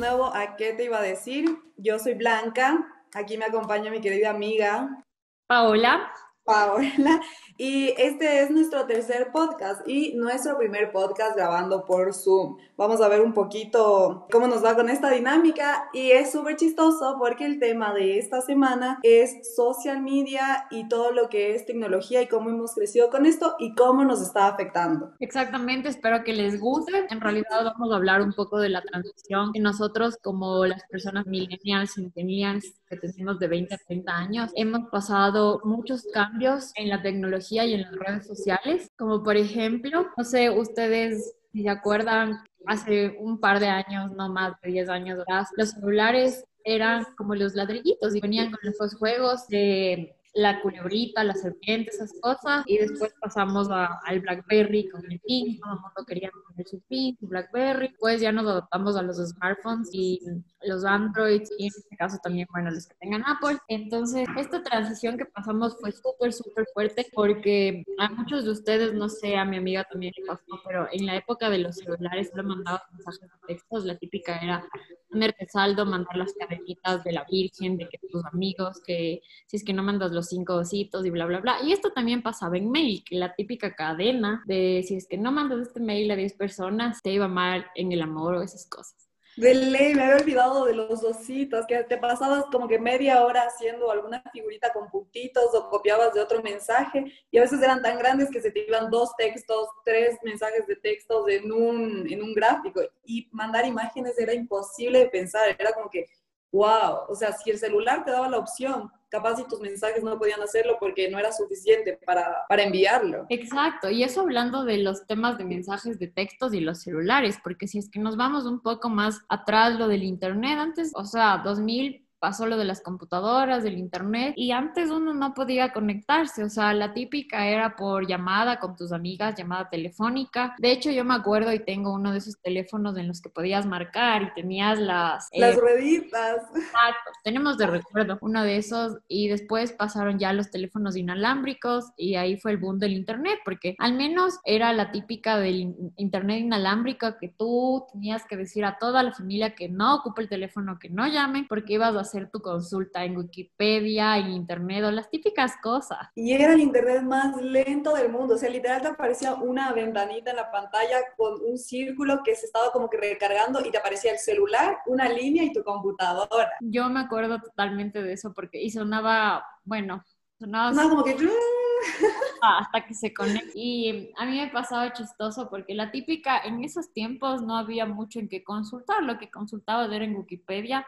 [0.00, 1.58] nuevo a ¿Qué te iba a decir?
[1.76, 5.04] Yo soy Blanca, aquí me acompaña mi querida amiga
[5.46, 6.12] Paola.
[6.44, 7.20] Paola.
[7.62, 12.56] Y este es nuestro tercer podcast y nuestro primer podcast grabando por Zoom.
[12.78, 17.16] Vamos a ver un poquito cómo nos va con esta dinámica y es súper chistoso
[17.18, 22.22] porque el tema de esta semana es social media y todo lo que es tecnología
[22.22, 25.12] y cómo hemos crecido con esto y cómo nos está afectando.
[25.20, 27.08] Exactamente, espero que les guste.
[27.10, 31.26] En realidad vamos a hablar un poco de la transición que nosotros como las personas
[31.26, 37.02] millennials, centennials que tenemos de 20 a 30 años, hemos pasado muchos cambios en la
[37.02, 42.38] tecnología y en las redes sociales, como por ejemplo, no sé, ustedes si se acuerdan,
[42.66, 47.34] hace un par de años, no más de 10 años atrás, los celulares eran como
[47.34, 52.78] los ladrillitos y venían con esos juegos de la culebrita, la serpiente, esas cosas, y
[52.78, 57.26] después pasamos al BlackBerry con el PIN, todo el mundo quería tener su PIN, su
[57.26, 60.20] BlackBerry, pues ya nos adaptamos a los smartphones y
[60.62, 63.58] los Androids, y en este caso también, bueno, los que tengan Apple.
[63.68, 69.08] Entonces, esta transición que pasamos fue súper, súper fuerte porque a muchos de ustedes, no
[69.08, 72.44] sé, a mi amiga también le pasó, pero en la época de los celulares solo
[72.44, 74.64] mandabas mensajes de textos, la típica era
[75.10, 79.64] ponerte saldo, mandar las cadenitas de la Virgen, de que tus amigos, que si es
[79.64, 81.56] que no mandas los cinco ositos y bla, bla, bla.
[81.62, 85.32] Y esto también pasaba en mail, que la típica cadena de si es que no
[85.32, 89.09] mandas este mail a 10 personas, te iba mal en el amor o esas cosas.
[89.40, 93.44] De ley, me había olvidado de los ositos, que te pasabas como que media hora
[93.44, 97.98] haciendo alguna figurita con puntitos o copiabas de otro mensaje y a veces eran tan
[97.98, 102.34] grandes que se te iban dos textos, tres mensajes de textos en un, en un
[102.34, 106.04] gráfico y mandar imágenes era imposible de pensar, era como que,
[106.52, 110.18] wow, o sea, si el celular te daba la opción capaz si tus mensajes no
[110.18, 113.26] podían hacerlo porque no era suficiente para, para enviarlo.
[113.28, 117.66] Exacto, y eso hablando de los temas de mensajes de textos y los celulares, porque
[117.66, 121.42] si es que nos vamos un poco más atrás, lo del Internet, antes, o sea,
[121.44, 126.50] 2000 pasó lo de las computadoras, del internet, y antes uno no podía conectarse, o
[126.50, 130.54] sea, la típica era por llamada con tus amigas, llamada telefónica.
[130.58, 133.66] De hecho, yo me acuerdo y tengo uno de esos teléfonos en los que podías
[133.66, 135.28] marcar y tenías las...
[135.32, 136.42] Eh, las rueditas.
[136.54, 142.16] Exacto, tenemos de recuerdo uno de esos y después pasaron ya los teléfonos inalámbricos y
[142.16, 147.16] ahí fue el boom del internet, porque al menos era la típica del internet inalámbrico
[147.18, 150.90] que tú tenías que decir a toda la familia que no ocupe el teléfono, que
[150.90, 155.54] no llame, porque ibas a hacer tu consulta en Wikipedia, en Internet o las típicas
[155.62, 156.08] cosas.
[156.14, 160.30] Y era el Internet más lento del mundo, o sea, literal te aparecía una ventanita
[160.30, 164.12] en la pantalla con un círculo que se estaba como que recargando y te aparecía
[164.12, 166.50] el celular, una línea y tu computadora.
[166.60, 170.02] Yo me acuerdo totalmente de eso porque y sonaba, bueno,
[170.38, 170.72] sonaba...
[170.72, 171.16] como que...
[172.42, 173.52] hasta que se conecte.
[173.54, 178.18] Y a mí me pasaba chistoso porque la típica, en esos tiempos no había mucho
[178.18, 180.86] en qué consultar, lo que consultaba era en Wikipedia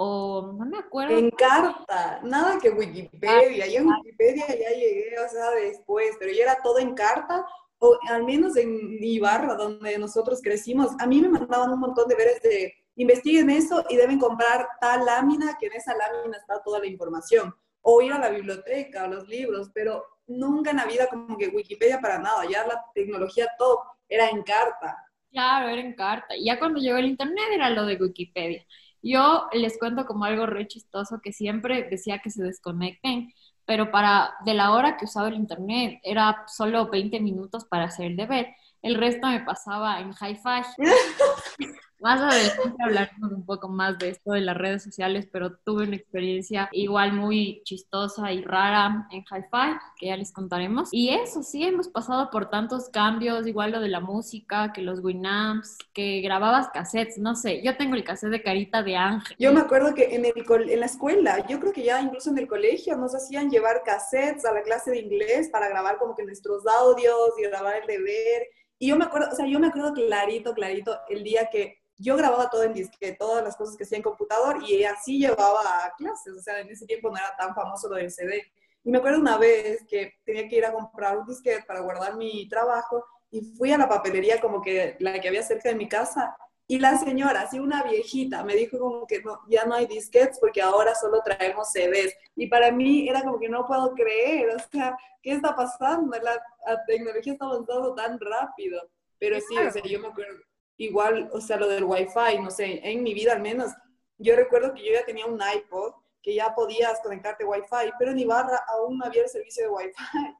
[0.00, 1.18] o no me acuerdo.
[1.18, 3.66] En carta, nada que Wikipedia.
[3.66, 7.44] Yo en Wikipedia ya llegué, o sea, después, pero ya era todo en carta,
[7.80, 10.92] o al menos en Ibarra, donde nosotros crecimos.
[11.00, 15.04] A mí me mandaban un montón de veres de investiguen eso y deben comprar tal
[15.04, 17.52] lámina, que en esa lámina está toda la información.
[17.80, 21.48] O ir a la biblioteca, o los libros, pero nunca en la vida como que
[21.48, 22.44] Wikipedia para nada.
[22.48, 24.96] Ya la tecnología todo era en carta.
[25.32, 26.34] Claro, era en carta.
[26.40, 28.64] Ya cuando llegó el internet era lo de Wikipedia.
[29.02, 33.32] Yo les cuento como algo re chistoso que siempre decía que se desconecten,
[33.64, 38.06] pero para de la hora que usaba el internet era solo 20 minutos para hacer
[38.06, 38.48] el deber.
[38.82, 40.62] El resto me pasaba en hi-fi.
[42.00, 45.96] Más adelante hablaremos un poco más de esto de las redes sociales, pero tuve una
[45.96, 50.90] experiencia igual muy chistosa y rara en Hi-Fi, que ya les contaremos.
[50.92, 55.00] Y eso sí, hemos pasado por tantos cambios, igual lo de la música, que los
[55.00, 59.36] Winamps, que grababas cassettes, no sé, yo tengo el cassette de Carita de Ángel.
[59.38, 60.34] Yo me acuerdo que en, el,
[60.70, 64.44] en la escuela, yo creo que ya incluso en el colegio nos hacían llevar cassettes
[64.44, 68.46] a la clase de inglés para grabar como que nuestros audios y grabar el deber.
[68.78, 72.16] Y yo me acuerdo, o sea, yo me acuerdo clarito, clarito el día que yo
[72.16, 75.92] grababa todo en disquete, todas las cosas que hacía en computador y así llevaba a
[75.96, 78.42] clases, o sea, en ese tiempo no era tan famoso lo del CD.
[78.84, 82.16] Y me acuerdo una vez que tenía que ir a comprar un disquete para guardar
[82.16, 85.88] mi trabajo y fui a la papelería como que la que había cerca de mi
[85.88, 86.36] casa
[86.70, 90.38] y la señora, así una viejita, me dijo como que no, ya no hay disquetes
[90.38, 92.14] porque ahora solo traemos CDs.
[92.36, 96.14] Y para mí era como que no puedo creer, o sea, ¿qué está pasando?
[96.18, 96.38] La,
[96.86, 98.82] tecnología está avanzando tan rápido.
[99.18, 100.40] Pero sí, o sea, yo me acuerdo,
[100.78, 103.72] igual, o sea, lo del Wi-Fi, no sé, en mi vida al menos,
[104.16, 105.92] yo recuerdo que yo ya tenía un iPod
[106.22, 110.36] que ya podías conectarte Wi-Fi, pero en Ibarra aún no había el servicio de Wi-Fi.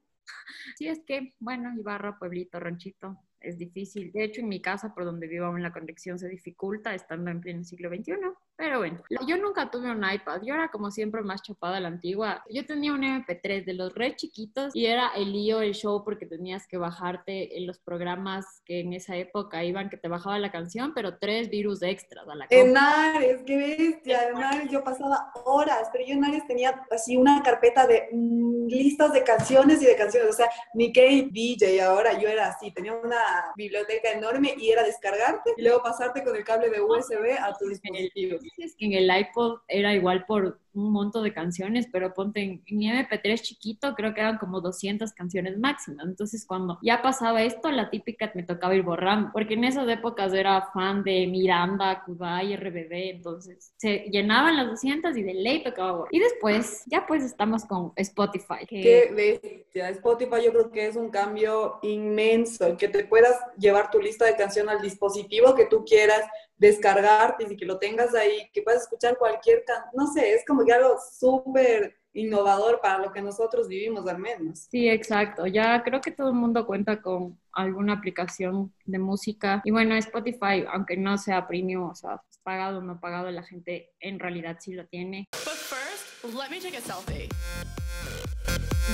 [0.76, 4.12] Sí, es que, bueno, Ibarra, pueblito, ranchito, es difícil.
[4.12, 7.40] De hecho, en mi casa, por donde vivo aún la conexión se dificulta estando en
[7.40, 8.14] pleno siglo XXI.
[8.58, 10.42] Pero bueno, yo nunca tuve un iPad.
[10.42, 12.42] Yo era como siempre más chapada a la antigua.
[12.50, 16.26] Yo tenía un MP3 de los re chiquitos y era el lío, el show, porque
[16.26, 20.50] tenías que bajarte en los programas que en esa época iban, que te bajaba la
[20.50, 24.28] canción, pero tres virus extras a la En Ares, qué bestia.
[24.28, 28.66] En Ares yo pasaba horas, pero yo en Ares tenía así una carpeta de mm,
[28.66, 30.30] listas de canciones y de canciones.
[30.30, 32.72] O sea, ni que DJ ahora, yo era así.
[32.72, 37.38] Tenía una biblioteca enorme y era descargarte y luego pasarte con el cable de USB
[37.40, 38.40] a tu dispositivo
[38.78, 43.40] en el iPod era igual por un montón de canciones, pero ponte en, mi MP3
[43.40, 46.06] chiquito, creo que eran como 200 canciones máximas.
[46.06, 50.32] Entonces, cuando ya pasaba esto, la típica me tocaba ir borrando, porque en esas épocas
[50.32, 55.92] era fan de Miranda, Kudai, RBD, entonces se llenaban las 200 y de ley tocaba
[55.92, 56.14] borrar.
[56.14, 58.66] Y después, ya pues estamos con Spotify.
[58.68, 59.90] Qué bestia.
[59.90, 64.36] Spotify yo creo que es un cambio inmenso, que te puedas llevar tu lista de
[64.36, 66.22] canción al dispositivo que tú quieras,
[66.58, 69.64] descargarte y que lo tengas ahí, que puedas escuchar cualquier,
[69.94, 74.66] no sé, es como que algo súper innovador para lo que nosotros vivimos al menos.
[74.70, 75.46] Sí, exacto.
[75.46, 79.62] Ya creo que todo el mundo cuenta con alguna aplicación de música.
[79.64, 83.92] Y bueno, Spotify, aunque no sea premium, o sea, pagado o no pagado, la gente
[84.00, 85.28] en realidad sí lo tiene.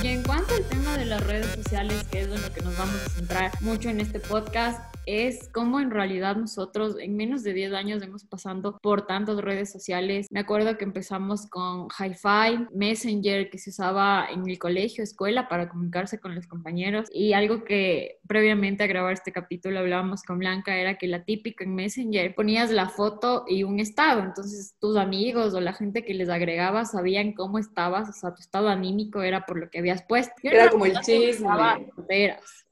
[0.03, 2.77] Y en cuanto al tema de las redes sociales, que es de lo que nos
[2.77, 7.53] vamos a centrar mucho en este podcast, es cómo en realidad nosotros en menos de
[7.53, 10.27] 10 años hemos pasando por tantas redes sociales.
[10.31, 15.69] Me acuerdo que empezamos con Hi-Fi, Messenger, que se usaba en el colegio, escuela, para
[15.69, 17.07] comunicarse con los compañeros.
[17.11, 21.63] Y algo que previamente a grabar este capítulo hablábamos con Blanca era que la típica
[21.63, 24.23] en Messenger ponías la foto y un estado.
[24.23, 28.41] Entonces tus amigos o la gente que les agregaba sabían cómo estabas, o sea, tu
[28.41, 30.33] estado anímico era por lo que habías puesto.
[30.43, 31.47] Era como el chisme.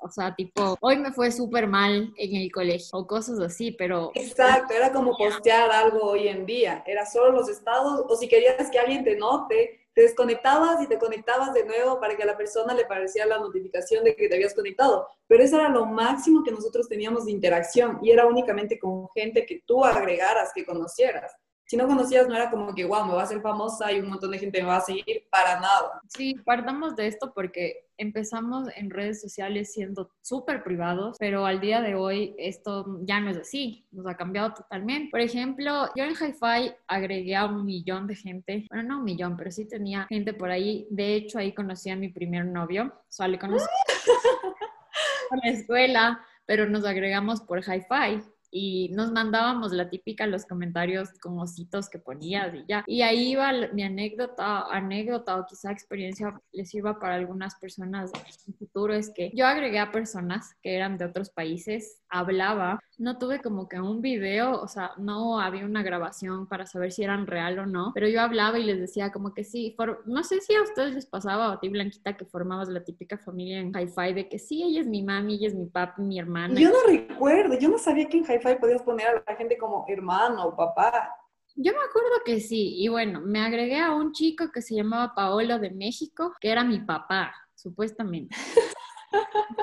[0.05, 4.11] O sea, tipo, hoy me fue súper mal en el colegio o cosas así, pero...
[4.15, 6.83] Exacto, era como postear algo hoy en día.
[6.85, 10.97] Era solo los estados, o si querías que alguien te note, te desconectabas y te
[10.97, 14.35] conectabas de nuevo para que a la persona le pareciera la notificación de que te
[14.35, 15.07] habías conectado.
[15.25, 19.45] Pero eso era lo máximo que nosotros teníamos de interacción y era únicamente con gente
[19.45, 21.31] que tú agregaras, que conocieras
[21.65, 24.09] si no conocías, no era como que, wow, me va a hacer famosa y un
[24.09, 26.01] montón de gente me va a seguir para nada.
[26.09, 31.81] Sí, partamos de esto porque empezamos en redes sociales siendo súper privados, pero al día
[31.81, 35.09] de hoy esto ya no es así, nos ha cambiado totalmente.
[35.09, 39.37] Por ejemplo, yo en HiFi agregué a un millón de gente, bueno, no un millón,
[39.37, 40.87] pero sí tenía gente por ahí.
[40.89, 43.65] De hecho, ahí conocí a mi primer novio, o sea, le conocí
[45.31, 48.21] en la escuela, pero nos agregamos por HiFi
[48.53, 52.83] y nos mandábamos la típica, los comentarios con ositos que ponías y ya.
[52.85, 58.11] Y ahí iba mi anécdota, anécdota o quizá experiencia les sirva para algunas personas
[58.47, 63.17] en futuro, es que yo agregué a personas que eran de otros países, hablaba, no
[63.17, 67.25] tuve como que un video, o sea, no había una grabación para saber si eran
[67.25, 69.75] real o no, pero yo hablaba y les decía como que sí,
[70.05, 73.59] no sé si a ustedes les pasaba a ti Blanquita que formabas la típica familia
[73.59, 76.59] en Hi-Fi de que sí, ella es mi mami, ella es mi papi, mi hermana.
[76.59, 79.85] Yo no recuerdo, yo no sabía que en Hi-Fi podías poner a la gente como
[79.87, 81.15] hermano o papá.
[81.55, 85.13] Yo me acuerdo que sí, y bueno, me agregué a un chico que se llamaba
[85.13, 88.35] Paolo de México, que era mi papá, supuestamente.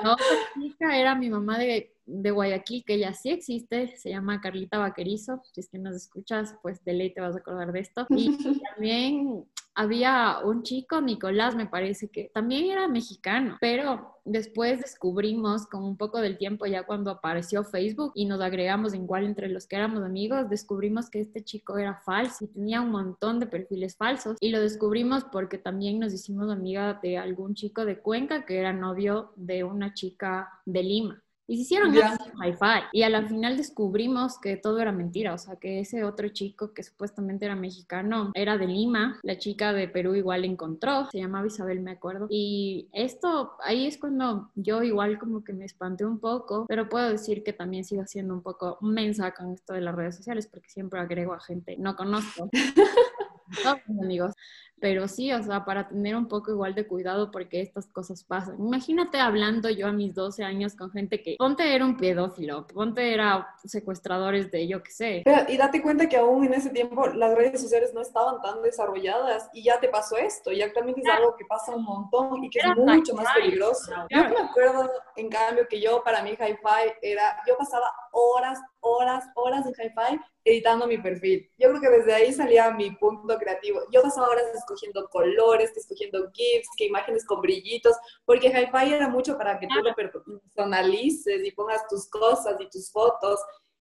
[0.01, 4.39] La otra chica era mi mamá de, de, Guayaquil, que ella sí existe, se llama
[4.39, 5.41] Carlita Vaquerizo.
[5.51, 8.05] Si es que nos escuchas, pues de ley te vas a acordar de esto.
[8.09, 8.37] Y
[8.73, 15.83] también había un chico, Nicolás, me parece que también era mexicano, pero después descubrimos con
[15.83, 19.77] un poco del tiempo ya cuando apareció Facebook y nos agregamos igual entre los que
[19.77, 24.37] éramos amigos, descubrimos que este chico era falso y tenía un montón de perfiles falsos
[24.39, 28.73] y lo descubrimos porque también nos hicimos amiga de algún chico de Cuenca que era
[28.73, 31.23] novio de una chica de Lima.
[31.51, 32.85] Y se hicieron hi-fi.
[32.93, 35.33] Y a la final descubrimos que todo era mentira.
[35.33, 39.19] O sea, que ese otro chico que supuestamente era mexicano era de Lima.
[39.21, 41.09] La chica de Perú igual encontró.
[41.11, 42.27] Se llamaba Isabel, me acuerdo.
[42.29, 46.67] Y esto, ahí es cuando yo igual como que me espanté un poco.
[46.69, 50.15] Pero puedo decir que también sigo siendo un poco mensa con esto de las redes
[50.15, 52.49] sociales porque siempre agrego a gente no conozco.
[53.63, 54.33] Todos mis amigos.
[54.81, 58.55] Pero sí, o sea, para tener un poco igual de cuidado porque estas cosas pasan.
[58.57, 63.13] Imagínate hablando yo a mis 12 años con gente que, ponte era un pedófilo, ponte
[63.13, 65.23] era secuestradores de yo qué sé.
[65.49, 69.51] y date cuenta que aún en ese tiempo las redes sociales no estaban tan desarrolladas
[69.53, 70.51] y ya te pasó esto.
[70.51, 73.91] Y actualmente es algo que pasa un montón y que es mucho más peligroso.
[74.09, 79.25] Yo me acuerdo, en cambio, que yo para mí hi-fi era, yo pasaba horas, horas,
[79.35, 81.49] horas en hi-fi editando mi perfil.
[81.57, 83.81] Yo creo que desde ahí salía mi punto creativo.
[83.91, 87.95] Yo pasaba horas escogiendo colores, escogiendo GIFs, que imágenes con brillitos,
[88.25, 92.91] porque Hi-Fi era mucho para que tú lo personalices y pongas tus cosas y tus
[92.91, 93.39] fotos.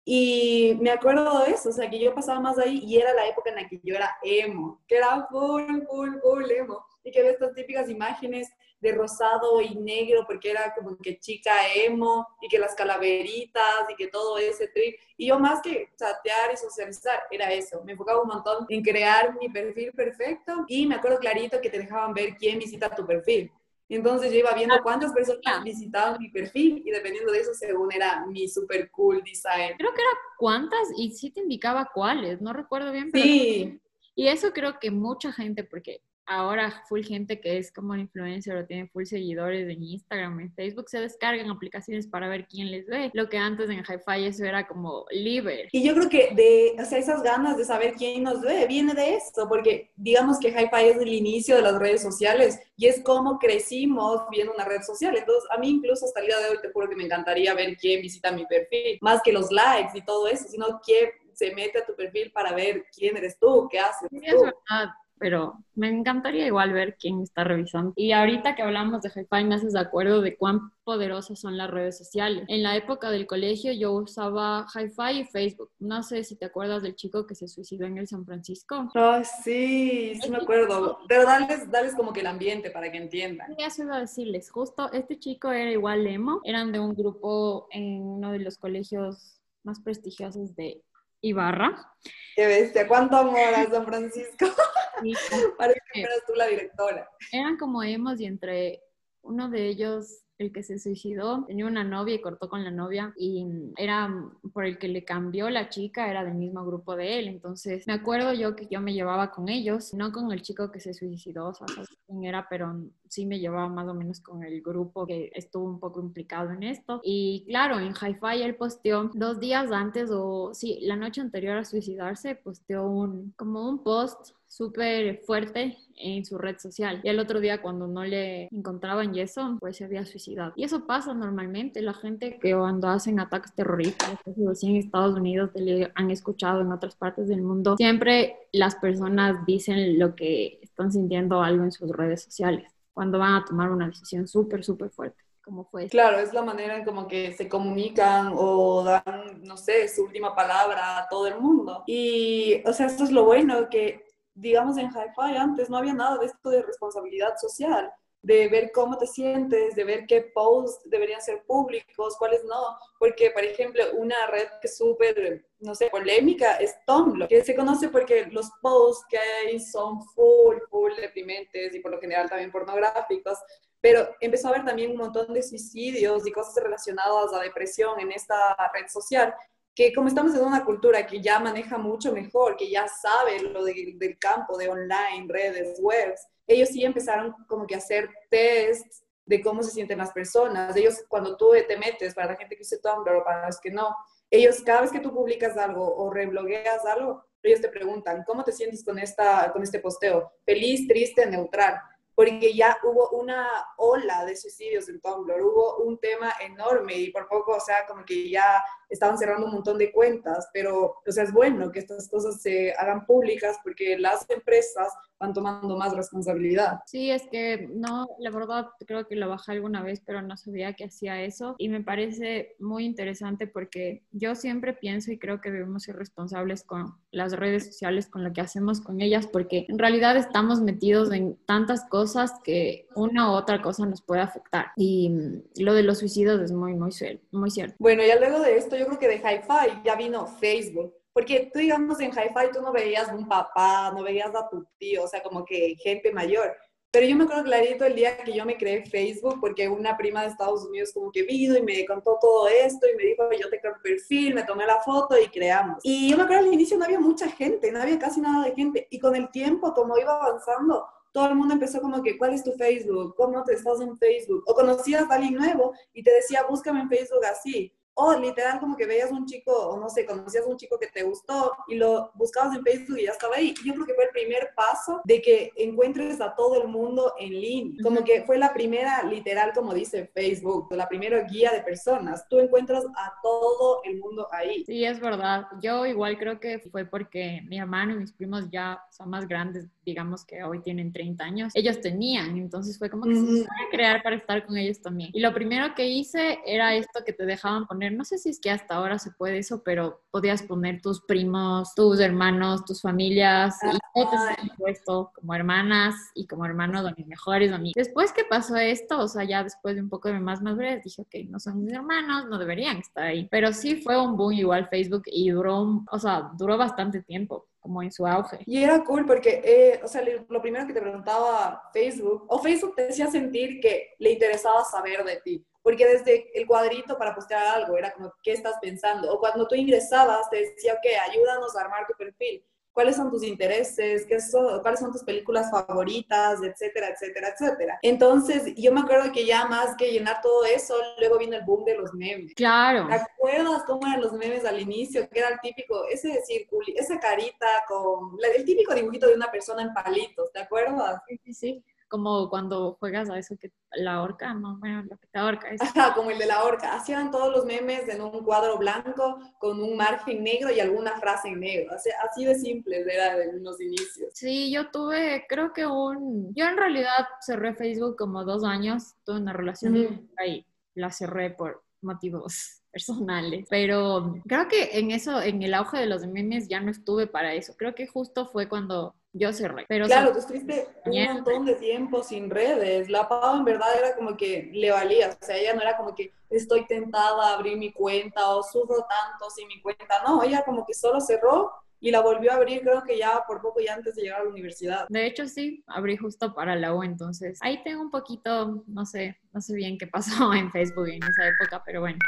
[0.06, 3.28] Y me acuerdo de eso, o sea, que yo pasaba más ahí y era la
[3.28, 6.86] época en la que yo era emo, que era full, full, full emo.
[7.04, 8.50] Y que había estas típicas imágenes
[8.84, 13.96] de rosado y negro porque era como que chica emo y que las calaveritas y
[13.96, 14.96] que todo ese trip.
[15.18, 17.82] Y yo más que chatear y socializar, era eso.
[17.86, 21.80] Me enfocaba un montón en crear mi perfil perfecto y me acuerdo clarito que te
[21.80, 23.50] dejaban ver quién visita tu perfil.
[23.88, 28.26] Entonces yo iba viendo cuántas personas visitaban mi perfil y dependiendo de eso, según era
[28.26, 29.78] mi super cool design.
[29.78, 33.12] Creo que era cuántas y sí te indicaba cuáles, no recuerdo bien.
[33.12, 33.80] Pero sí.
[34.16, 38.66] Y eso creo que mucha gente, porque ahora full gente que es como influencer o
[38.66, 43.12] tiene full seguidores en Instagram, en Facebook, se descargan aplicaciones para ver quién les ve.
[43.14, 45.68] Lo que antes en Hi-Fi eso era como libre.
[45.72, 48.94] Y yo creo que de, o sea, esas ganas de saber quién nos ve viene
[48.94, 53.02] de esto, porque digamos que Hi-Fi es el inicio de las redes sociales y es
[53.02, 55.16] como crecimos viendo una red social.
[55.16, 57.78] Entonces, a mí incluso hasta el día de hoy te juro que me encantaría ver
[57.78, 61.80] quién visita mi perfil, más que los likes y todo eso, sino quién se mete
[61.80, 64.08] a tu perfil para ver quién eres tú, qué haces.
[64.12, 67.94] Sí, es verdad pero me encantaría igual ver quién está revisando.
[67.96, 71.72] Y ahorita que hablamos de hi me haces de acuerdo de cuán poderosas son las
[71.72, 72.44] redes sociales.
[72.50, 75.72] En la época del colegio yo usaba hi y Facebook.
[75.80, 78.92] No sé si te acuerdas del chico que se suicidó en el San Francisco.
[78.96, 81.00] Ah, sí, sí me acuerdo.
[81.08, 83.48] Pero dales, dales como que el ambiente para que entiendan.
[83.56, 84.52] Sí, eso iba a decirles.
[84.52, 86.42] Justo este chico era igual emo.
[86.44, 90.84] Eran de un grupo en uno de los colegios más prestigiosos de
[91.24, 91.96] Ibarra.
[92.36, 94.46] Qué bestia, cuánto amor a San Francisco.
[95.58, 97.10] Parece que eras tú la directora.
[97.32, 98.84] Eran como emos y entre
[99.22, 103.14] uno de ellos el que se suicidó tenía una novia y cortó con la novia
[103.18, 103.46] y
[103.78, 104.14] era
[104.54, 107.28] por el que le cambió la chica, era del mismo grupo de él.
[107.28, 110.80] Entonces me acuerdo yo que yo me llevaba con ellos, no con el chico que
[110.80, 111.68] se suicidó, o sea,
[112.06, 112.76] quién era, pero
[113.08, 116.64] sí me llevaba más o menos con el grupo que estuvo un poco implicado en
[116.64, 117.00] esto.
[117.04, 121.66] Y claro, en Hi-Fi él posteó dos días antes o sí, la noche anterior a
[121.66, 127.02] suicidarse, posteó un como un post súper fuerte en su red social.
[127.04, 130.54] Y el otro día cuando no le encontraban yeso, pues se había suicidado.
[130.56, 131.82] Y eso pasa normalmente.
[131.82, 134.20] La gente que cuando hacen ataques terroristas,
[134.52, 139.44] así en Estados Unidos, le han escuchado en otras partes del mundo, siempre las personas
[139.46, 143.88] dicen lo que están sintiendo algo en sus redes sociales cuando van a tomar una
[143.88, 145.24] decisión súper, súper fuerte.
[145.44, 145.90] Como fue.
[145.90, 150.34] Claro, es la manera en como que se comunican o dan, no sé, su última
[150.34, 151.84] palabra a todo el mundo.
[151.86, 154.03] Y, o sea, esto es lo bueno, que
[154.36, 157.92] digamos, en Hi-Fi antes no había nada de esto de responsabilidad social,
[158.24, 162.78] de ver cómo te sientes, de ver qué posts deberían ser públicos, cuáles no.
[162.98, 167.54] Porque, por ejemplo, una red que es súper, no sé, polémica es Tumblr, que se
[167.54, 172.52] conoce porque los posts que hay son full, full deprimentes y por lo general también
[172.52, 173.38] pornográficos.
[173.82, 178.14] Pero empezó a haber también un montón de suicidios y cosas relacionadas a depresión en
[178.14, 179.36] esta red social
[179.76, 183.64] que como estamos en una cultura que ya maneja mucho mejor, que ya sabe lo
[183.64, 189.42] del campo de online, redes, webs, ellos sí empezaron como que a hacer tests de
[189.42, 190.76] cómo se sienten las personas.
[190.76, 193.72] Ellos, cuando tú te metes, para la gente que use Tumblr o para los que
[193.72, 193.96] no,
[194.30, 198.52] ellos cada vez que tú publicas algo o reblogueas algo, ellos te preguntan, ¿cómo te
[198.52, 200.32] sientes con, esta, con este posteo?
[200.46, 201.82] Feliz, triste, neutral
[202.16, 207.28] porque ya hubo una ola de suicidios en Tumblr, hubo un tema enorme y por
[207.28, 208.64] poco, o sea, como que ya
[208.94, 212.74] estaban cerrando un montón de cuentas, pero, o sea, es bueno que estas cosas se
[212.74, 214.88] hagan públicas porque las empresas
[215.20, 216.80] van tomando más responsabilidad.
[216.86, 220.74] Sí, es que no, la verdad creo que lo bajé alguna vez, pero no sabía
[220.74, 225.52] que hacía eso y me parece muy interesante porque yo siempre pienso y creo que
[225.52, 229.80] debemos ser responsables con las redes sociales, con lo que hacemos con ellas, porque en
[229.80, 234.68] realidad estamos metidos en tantas cosas que una u otra cosa nos puede afectar.
[234.76, 236.92] Y lo de los suicidios es muy, muy,
[237.32, 237.76] muy cierto.
[237.80, 240.94] Bueno, ya luego de esto, yo creo que de Hi-Fi ya vino Facebook.
[241.14, 244.66] Porque tú, digamos, en Hi-Fi tú no veías a un papá, no veías a tu
[244.80, 246.56] tío, o sea, como que gente mayor.
[246.94, 250.22] Pero yo me acuerdo clarito el día que yo me creé Facebook porque una prima
[250.22, 253.50] de Estados Unidos como que vino y me contó todo esto y me dijo, yo
[253.50, 255.80] te creo perfil, me tomé la foto y creamos.
[255.82, 258.54] Y yo me acuerdo al inicio no había mucha gente, no había casi nada de
[258.54, 258.88] gente.
[258.92, 262.44] Y con el tiempo, como iba avanzando, todo el mundo empezó como que, ¿cuál es
[262.44, 263.16] tu Facebook?
[263.16, 264.44] ¿Cómo te estás en Facebook?
[264.46, 267.74] O conocías a alguien nuevo y te decía, búscame en Facebook así.
[267.96, 270.88] O literal como que veías un chico, o no sé, conocías a un chico que
[270.88, 273.54] te gustó y lo buscabas en Facebook y ya estaba ahí.
[273.66, 277.30] Yo creo que fue el primer paso de que encuentres a todo el mundo en
[277.30, 277.84] línea.
[277.84, 282.28] Como que fue la primera, literal, como dice Facebook, la primera guía de personas.
[282.30, 284.64] Tú encuentras a todo el mundo ahí.
[284.66, 285.46] Sí, es verdad.
[285.62, 289.68] Yo igual creo que fue porque mi hermano y mis primos ya son más grandes,
[289.86, 291.54] digamos que hoy tienen 30 años.
[291.56, 295.10] Ellos tenían, entonces fue como que se a crear para estar con ellos también.
[295.14, 298.40] Y lo primero que hice era esto que te dejaban poner no sé si es
[298.40, 303.58] que hasta ahora se puede eso, pero podías poner tus primos, tus hermanos, tus familias,
[303.64, 307.74] y yo te puesto como hermanas y como hermanos de mis mejores amigos.
[307.76, 311.02] Después que pasó esto, o sea, ya después de un poco de más madurez, dije,
[311.02, 313.28] ok, no son mis hermanos, no deberían estar ahí.
[313.30, 317.82] Pero sí fue un boom igual Facebook y duró, o sea, duró bastante tiempo como
[317.82, 318.40] en su auge.
[318.46, 322.76] Y era cool porque, eh, o sea, lo primero que te preguntaba Facebook, o Facebook
[322.76, 327.42] te decía sentir que le interesaba saber de ti porque desde el cuadrito para postear
[327.56, 329.12] algo era como, ¿qué estás pensando?
[329.12, 332.46] O cuando tú ingresabas te decía, ok, ayúdanos a armar tu perfil.
[332.74, 334.06] ¿Cuáles son tus intereses?
[334.08, 336.42] ¿Qué son, ¿Cuáles son tus películas favoritas?
[336.42, 337.80] Etcétera, etcétera, etcétera.
[337.82, 341.64] Entonces, yo me acuerdo que ya más que llenar todo eso, luego vino el boom
[341.66, 342.34] de los memes.
[342.34, 342.88] Claro.
[342.88, 345.08] ¿Te acuerdas cómo eran los memes al inicio?
[345.10, 349.62] Que era el típico, ese círculo, esa carita con, el típico dibujito de una persona
[349.62, 351.02] en palitos, ¿te acuerdas?
[351.08, 351.64] Sí, sí, sí
[351.94, 355.50] como cuando juegas a eso que la horca, no, bueno, lo que te ahorca.
[355.50, 355.62] Es...
[355.62, 356.74] Ajá, como el de la horca.
[356.74, 361.28] Hacían todos los memes en un cuadro blanco con un margen negro y alguna frase
[361.28, 361.72] en negro.
[361.72, 364.10] Así, así de simple era en los inicios.
[364.16, 366.34] Sí, yo tuve, creo que un...
[366.34, 371.64] Yo en realidad cerré Facebook como dos años, tuve una relación ahí, la cerré por
[371.84, 376.72] motivos personales, pero creo que en eso, en el auge de los memes ya no
[376.72, 377.54] estuve para eso.
[377.56, 379.66] Creo que justo fue cuando yo cerré.
[379.68, 382.90] Pero claro, tú estuviste un montón de tiempo sin redes.
[382.90, 385.10] La Pau en verdad era como que le valía.
[385.10, 388.78] O sea, ella no era como que estoy tentada a abrir mi cuenta o sufro
[388.78, 390.02] tanto sin mi cuenta.
[390.06, 393.42] No, ella como que solo cerró y la volvió a abrir creo que ya por
[393.42, 394.88] poco ya antes de llegar a la universidad.
[394.88, 399.18] De hecho sí, abrí justo para la U, entonces ahí tengo un poquito, no sé,
[399.34, 402.00] no sé bien qué pasó en Facebook en esa época, pero bueno.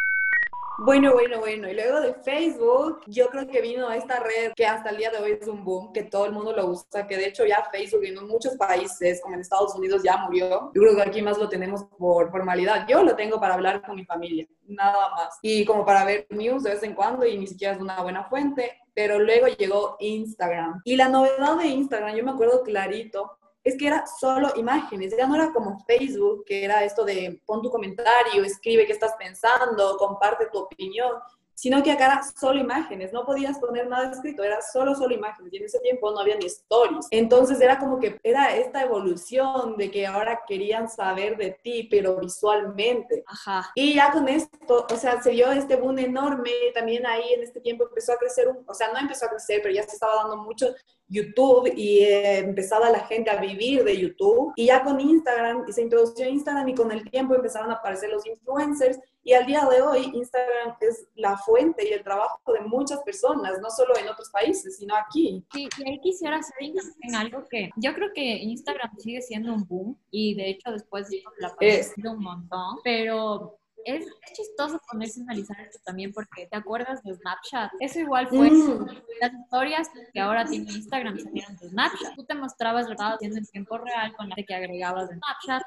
[0.77, 1.69] Bueno, bueno, bueno.
[1.69, 5.19] Y luego de Facebook, yo creo que vino esta red que hasta el día de
[5.19, 8.03] hoy es un boom, que todo el mundo lo usa, que de hecho ya Facebook
[8.03, 10.71] en muchos países, como en Estados Unidos, ya murió.
[10.73, 12.85] Yo creo que aquí más lo tenemos por formalidad.
[12.87, 15.39] Yo lo tengo para hablar con mi familia, nada más.
[15.41, 18.25] Y como para ver news de vez en cuando y ni siquiera es una buena
[18.25, 18.81] fuente.
[18.93, 20.81] Pero luego llegó Instagram.
[20.83, 25.27] Y la novedad de Instagram, yo me acuerdo clarito, es que era solo imágenes, ya
[25.27, 29.97] no era como Facebook, que era esto de pon tu comentario, escribe qué estás pensando,
[29.97, 31.13] comparte tu opinión,
[31.55, 35.51] sino que acá era solo imágenes, no podías poner nada escrito, era solo, solo imágenes,
[35.53, 37.07] y en ese tiempo no había ni stories.
[37.09, 42.19] Entonces era como que era esta evolución de que ahora querían saber de ti, pero
[42.19, 43.23] visualmente.
[43.25, 43.71] Ajá.
[43.73, 47.61] Y ya con esto, o sea, se dio este boom enorme, también ahí en este
[47.61, 50.15] tiempo empezó a crecer, un, o sea, no empezó a crecer, pero ya se estaba
[50.15, 50.67] dando mucho
[51.07, 54.53] YouTube y eh, empezaba la gente a vivir de YouTube.
[54.55, 58.09] Y ya con Instagram, y se introdució Instagram y con el tiempo empezaron a aparecer
[58.09, 58.99] los influencers.
[59.23, 63.59] Y al día de hoy, Instagram es la fuente y el trabajo de muchas personas,
[63.59, 65.43] no solo en otros países, sino aquí.
[65.51, 66.55] Sí, y ahí quisiera hacer
[67.01, 71.09] en algo que yo creo que Instagram sigue siendo un boom y de hecho después
[71.09, 76.57] de la pandemia un montón, pero es, chistoso ponerse a analizar esto también porque te
[76.57, 77.71] acuerdas de Snapchat.
[77.79, 78.85] Eso igual fue mm.
[79.21, 82.15] las historias que ahora tiene Instagram salieron de Snapchat.
[82.15, 85.15] Tú te mostrabas lo que estabas haciendo en tiempo real con la que agregabas de
[85.15, 85.63] Snapchat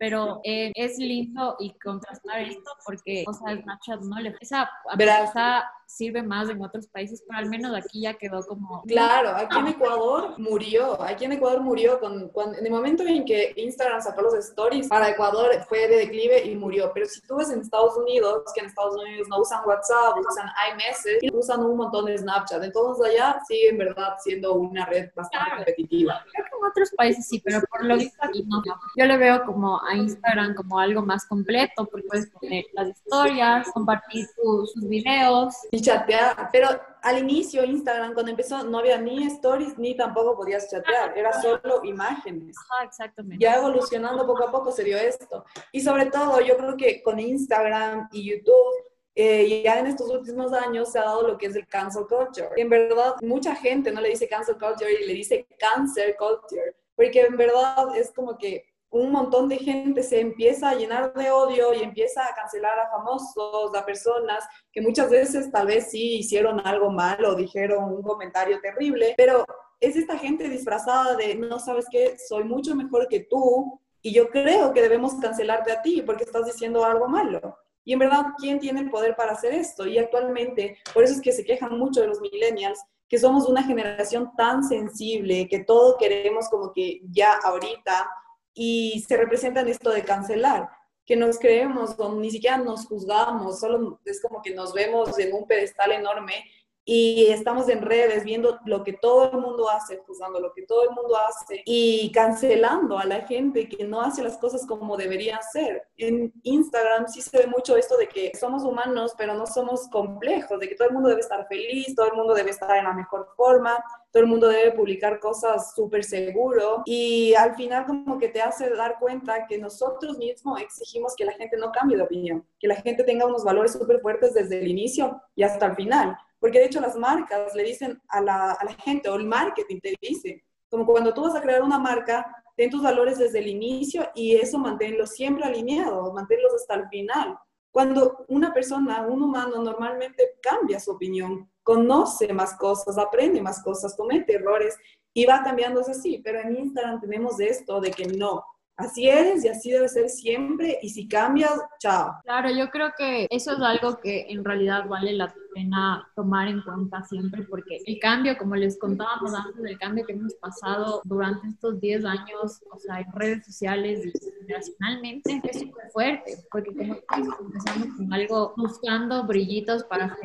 [0.00, 4.34] pero eh, es lindo y contrastar esto porque, o sea, Snapchat no le...
[4.40, 8.82] Esa, esa sirve más en otros países, pero al menos aquí ya quedó como...
[8.82, 13.52] Claro, aquí en Ecuador murió, aquí en Ecuador murió con, en el momento en que
[13.56, 17.50] Instagram sacó los stories, para Ecuador fue de declive y murió, pero si tú ves
[17.50, 21.76] en Estados Unidos, que en Estados Unidos no usan WhatsApp, usan iMessage, y usan un
[21.76, 26.24] montón de Snapchat, entonces allá sigue en verdad siendo una red bastante competitiva.
[26.32, 28.62] Creo que en otros países sí, pero por lo visto aquí no.
[28.96, 33.68] Yo le veo como a Instagram como algo más completo, porque puedes poner las historias,
[33.72, 35.54] compartir tus, videos.
[35.80, 36.68] Chatear, pero
[37.02, 41.80] al inicio Instagram, cuando empezó, no había ni stories ni tampoco podías chatear, era solo
[41.84, 42.56] imágenes.
[42.58, 43.42] Ajá, exactamente.
[43.42, 45.44] Ya evolucionando poco a poco se dio esto.
[45.72, 48.74] Y sobre todo, yo creo que con Instagram y YouTube,
[49.14, 52.50] eh, ya en estos últimos años se ha dado lo que es el cancel culture.
[52.56, 57.22] En verdad, mucha gente no le dice cancel culture y le dice cancer culture, porque
[57.22, 61.72] en verdad es como que un montón de gente se empieza a llenar de odio
[61.72, 66.60] y empieza a cancelar a famosos, a personas que muchas veces tal vez sí hicieron
[66.66, 69.44] algo malo, dijeron un comentario terrible, pero
[69.78, 74.28] es esta gente disfrazada de, no sabes qué, soy mucho mejor que tú y yo
[74.28, 77.56] creo que debemos cancelarte a ti porque estás diciendo algo malo.
[77.84, 79.86] Y en verdad, ¿quién tiene el poder para hacer esto?
[79.86, 83.62] Y actualmente, por eso es que se quejan mucho de los millennials, que somos una
[83.62, 88.08] generación tan sensible, que todo queremos como que ya ahorita,
[88.54, 90.68] y se representa en esto de cancelar,
[91.06, 95.34] que nos creemos, o ni siquiera nos juzgamos, solo es como que nos vemos en
[95.34, 96.44] un pedestal enorme
[96.92, 100.82] y estamos en redes viendo lo que todo el mundo hace, juzgando lo que todo
[100.82, 105.38] el mundo hace y cancelando a la gente que no hace las cosas como deberían
[105.52, 105.84] ser.
[105.96, 110.58] En Instagram sí se ve mucho esto de que somos humanos, pero no somos complejos,
[110.58, 112.92] de que todo el mundo debe estar feliz, todo el mundo debe estar en la
[112.92, 113.78] mejor forma,
[114.10, 118.68] todo el mundo debe publicar cosas súper seguro y al final como que te hace
[118.68, 122.74] dar cuenta que nosotros mismos exigimos que la gente no cambie de opinión, que la
[122.74, 126.64] gente tenga unos valores súper fuertes desde el inicio y hasta el final porque de
[126.64, 130.42] hecho las marcas le dicen a la, a la gente, o el marketing te dice,
[130.68, 132.24] como cuando tú vas a crear una marca,
[132.56, 137.38] ten tus valores desde el inicio y eso manténlo siempre alineado, manténlos hasta el final.
[137.70, 143.94] Cuando una persona, un humano normalmente cambia su opinión, conoce más cosas, aprende más cosas,
[143.96, 144.76] comete errores
[145.12, 148.44] y va cambiando así, pero en Instagram tenemos esto de que no,
[148.80, 152.14] así eres y así debe ser siempre y si cambias, chao.
[152.24, 156.62] Claro, yo creo que eso es algo que en realidad vale la pena tomar en
[156.62, 161.48] cuenta siempre porque el cambio, como les contábamos antes, el cambio que hemos pasado durante
[161.48, 166.94] estos 10 años, o sea, en redes sociales y generacionalmente, es súper fuerte, porque como
[167.40, 170.16] empezamos con algo buscando brillitos para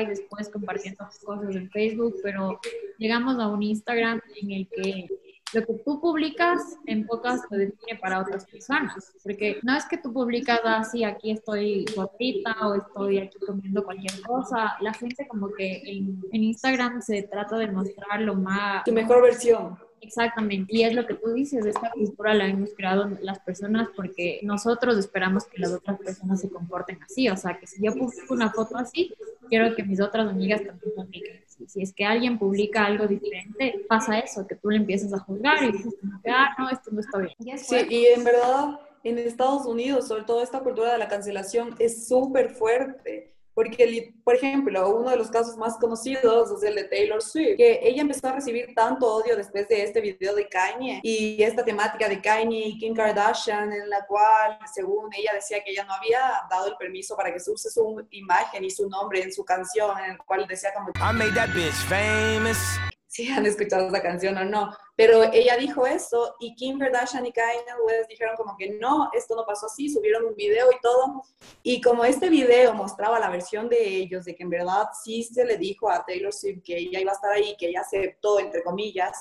[0.00, 2.60] y después compartiendo cosas en Facebook, pero
[2.98, 5.08] llegamos a un Instagram en el que
[5.52, 9.98] lo que tú publicas en pocas te define para otras personas, porque no es que
[9.98, 15.26] tú publicas así, ah, aquí estoy gordita o estoy aquí comiendo cualquier cosa, la gente
[15.26, 18.84] como que en, en Instagram se trata de mostrar lo más...
[18.84, 19.78] Tu mejor versión.
[20.00, 24.38] Exactamente, y es lo que tú dices, esta cultura la hemos creado las personas porque
[24.42, 28.32] nosotros esperamos que las otras personas se comporten así, o sea, que si yo publico
[28.32, 29.12] una foto así,
[29.48, 34.18] quiero que mis otras amigas también publiquen si es que alguien publica algo diferente, pasa
[34.18, 35.94] eso, que tú le empiezas a juzgar y dices,
[36.28, 37.58] ah, no, esto no está bien.
[37.58, 42.06] Sí, y en verdad, en Estados Unidos, sobre todo esta cultura de la cancelación es
[42.06, 43.34] súper fuerte.
[43.58, 47.80] Porque, por ejemplo, uno de los casos más conocidos es el de Taylor Swift, que
[47.82, 52.08] ella empezó a recibir tanto odio después de este video de Kanye y esta temática
[52.08, 56.20] de Kanye y Kim Kardashian, en la cual, según ella, decía que ella no había
[56.48, 59.90] dado el permiso para que se use su imagen y su nombre en su canción,
[60.04, 60.90] en el cual decía como...
[60.90, 65.86] I made that bitch famous si han escuchado esa canción o no, pero ella dijo
[65.86, 69.88] eso y Kim Kardashian y Kanye West dijeron como que no, esto no pasó así,
[69.88, 71.22] subieron un video y todo,
[71.62, 75.44] y como este video mostraba la versión de ellos, de que en verdad sí se
[75.44, 78.62] le dijo a Taylor Swift que ella iba a estar ahí, que ella aceptó, entre
[78.62, 79.16] comillas,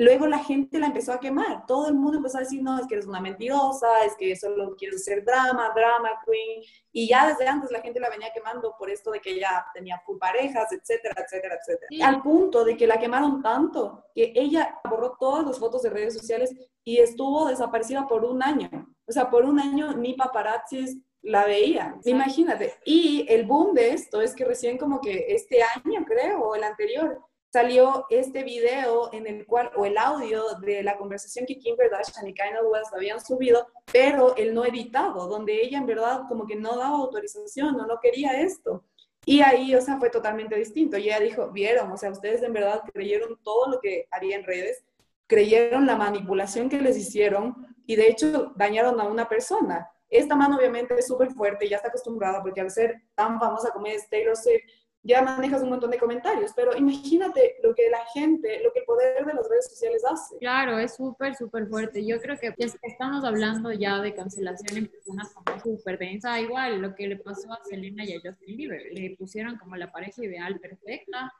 [0.00, 2.86] Luego la gente la empezó a quemar, todo el mundo empezó a decir, no, es
[2.86, 7.46] que eres una mentirosa, es que solo quieres hacer drama, drama queen, y ya desde
[7.46, 11.22] antes la gente la venía quemando por esto de que ella tenía full parejas, etcétera,
[11.22, 12.08] etcétera, etcétera.
[12.08, 16.14] Al punto de que la quemaron tanto que ella borró todas las fotos de redes
[16.14, 18.70] sociales y estuvo desaparecida por un año.
[19.06, 22.00] O sea, por un año ni paparazzis la veían.
[22.06, 22.72] Imagínate.
[22.86, 26.64] Y el boom de esto es que recién como que este año, creo, o el
[26.64, 27.20] anterior,
[27.52, 32.28] salió este video en el cual, o el audio de la conversación que Kim Kardashian
[32.28, 36.56] y Kanye West habían subido, pero el no editado, donde ella en verdad como que
[36.56, 38.84] no daba autorización, no, no quería esto.
[39.26, 40.96] Y ahí, o sea, fue totalmente distinto.
[40.96, 44.44] Y ella dijo, vieron, o sea, ustedes en verdad creyeron todo lo que había en
[44.44, 44.82] redes,
[45.26, 49.90] creyeron la manipulación que les hicieron y de hecho dañaron a una persona.
[50.08, 53.86] Esta mano obviamente es súper fuerte, ya está acostumbrada porque al ser tan famosa como
[53.86, 54.64] es Taylor Swift,
[55.02, 58.84] ya manejas un montón de comentarios, pero imagínate lo que la gente, lo que el
[58.84, 60.36] poder de las redes sociales hace.
[60.38, 62.04] Claro, es súper, súper fuerte.
[62.04, 66.94] Yo creo que estamos hablando ya de cancelación en personas como súper densa, igual lo
[66.94, 70.60] que le pasó a Selena y a Justin Bieber, le pusieron como la pareja ideal
[70.60, 71.32] perfecta,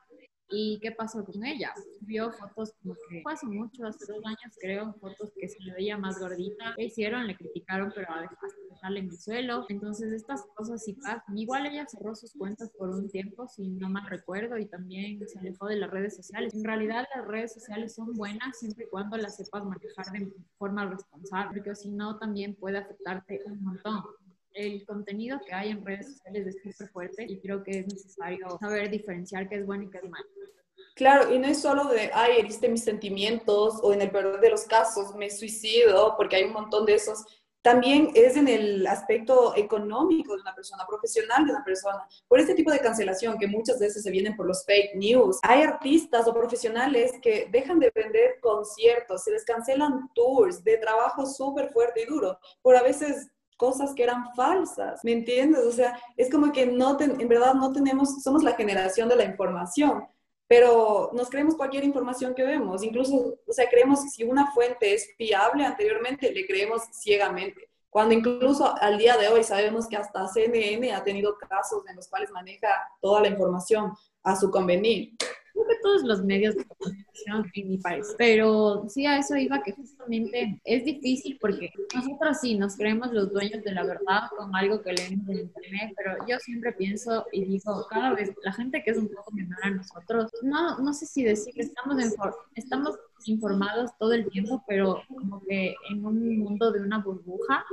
[0.51, 1.73] ¿Y qué pasó con ella?
[2.01, 5.97] Vio fotos como que hace mucho, hace dos años creo, fotos que se le veía
[5.97, 6.73] más gordita.
[6.75, 7.25] ¿Qué hicieron?
[7.27, 9.65] Le criticaron, pero a dejarle en el suelo.
[9.69, 11.37] Entonces estas cosas sí pasan.
[11.37, 15.39] Igual ella cerró sus cuentas por un tiempo, si no mal recuerdo, y también se
[15.39, 16.53] alejó de las redes sociales.
[16.53, 20.85] En realidad las redes sociales son buenas siempre y cuando las sepas manejar de forma
[20.85, 24.03] responsable, porque si no también puede afectarte un montón
[24.53, 28.57] el contenido que hay en redes sociales es súper fuerte y creo que es necesario
[28.59, 30.25] saber diferenciar qué es bueno y qué es malo.
[30.95, 34.49] Claro, y no es solo de, ay, heriste mis sentimientos o en el peor de
[34.49, 37.23] los casos me suicido, porque hay un montón de esos.
[37.61, 42.07] También es en el aspecto económico de una persona, profesional de una persona.
[42.27, 45.39] Por este tipo de cancelación que muchas veces se vienen por los fake news.
[45.43, 51.25] Hay artistas o profesionales que dejan de vender conciertos, se les cancelan tours de trabajo
[51.25, 53.29] súper fuerte y duro por a veces
[53.61, 55.63] cosas que eran falsas, ¿me entiendes?
[55.63, 59.23] O sea, es como que no, en verdad no tenemos, somos la generación de la
[59.23, 60.03] información,
[60.47, 64.95] pero nos creemos cualquier información que vemos, incluso, o sea, creemos que si una fuente
[64.95, 67.69] es fiable anteriormente, le creemos ciegamente.
[67.91, 72.07] Cuando incluso al día de hoy sabemos que hasta CNN ha tenido casos en los
[72.07, 72.67] cuales maneja
[72.99, 73.93] toda la información
[74.23, 75.13] a su convenir
[75.51, 78.15] creo que todos los medios de comunicación en mi país.
[78.17, 83.31] Pero sí, a eso iba que justamente es difícil porque nosotros sí nos creemos los
[83.31, 87.45] dueños de la verdad con algo que leemos en internet, pero yo siempre pienso y
[87.45, 91.05] digo, cada vez la gente que es un poco menor a nosotros, no, no sé
[91.05, 91.97] si decir que estamos,
[92.55, 97.65] estamos informados todo el tiempo, pero como que en un mundo de una burbuja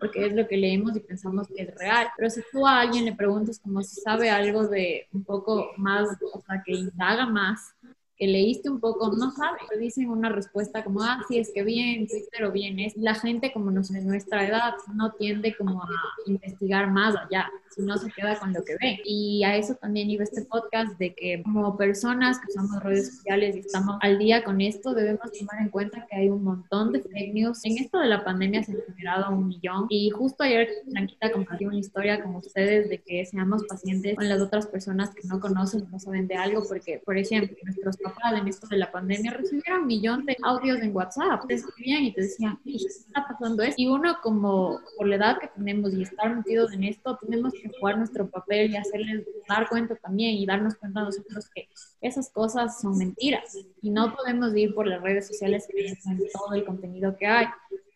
[0.00, 2.08] porque es lo que leemos y pensamos que es real.
[2.16, 6.08] Pero si tú a alguien le preguntas como si sabe algo de un poco más,
[6.32, 7.74] o sea, que indaga más,
[8.20, 9.58] que leíste un poco, no sabe.
[9.70, 12.94] Te dicen una respuesta como, ah, sí, es que bien, Twitter o bien es.
[12.94, 15.88] La gente como nos, en nuestra edad no tiende como a
[16.26, 19.00] investigar más allá, sino se queda con lo que ve.
[19.06, 23.56] Y a eso también iba este podcast de que como personas que usamos redes sociales
[23.56, 27.00] y estamos al día con esto, debemos tomar en cuenta que hay un montón de
[27.00, 27.64] fake news.
[27.64, 31.68] En esto de la pandemia se han generado un millón y justo ayer Blanquita compartió
[31.68, 35.88] una historia con ustedes de que seamos pacientes con las otras personas que no conocen,
[35.90, 37.96] no saben de algo, porque, por ejemplo, nuestros
[38.36, 41.46] en esto de la pandemia, recibieron un millón de audios en WhatsApp.
[41.46, 43.80] Te escribían y te decían, ¿qué está pasando esto?
[43.80, 47.70] Y uno como por la edad que tenemos y estar metidos en esto, tenemos que
[47.78, 51.68] jugar nuestro papel y hacerles dar cuenta también y darnos cuenta nosotros que
[52.00, 56.54] esas cosas son mentiras y no podemos ir por las redes sociales creyendo en todo
[56.54, 57.46] el contenido que hay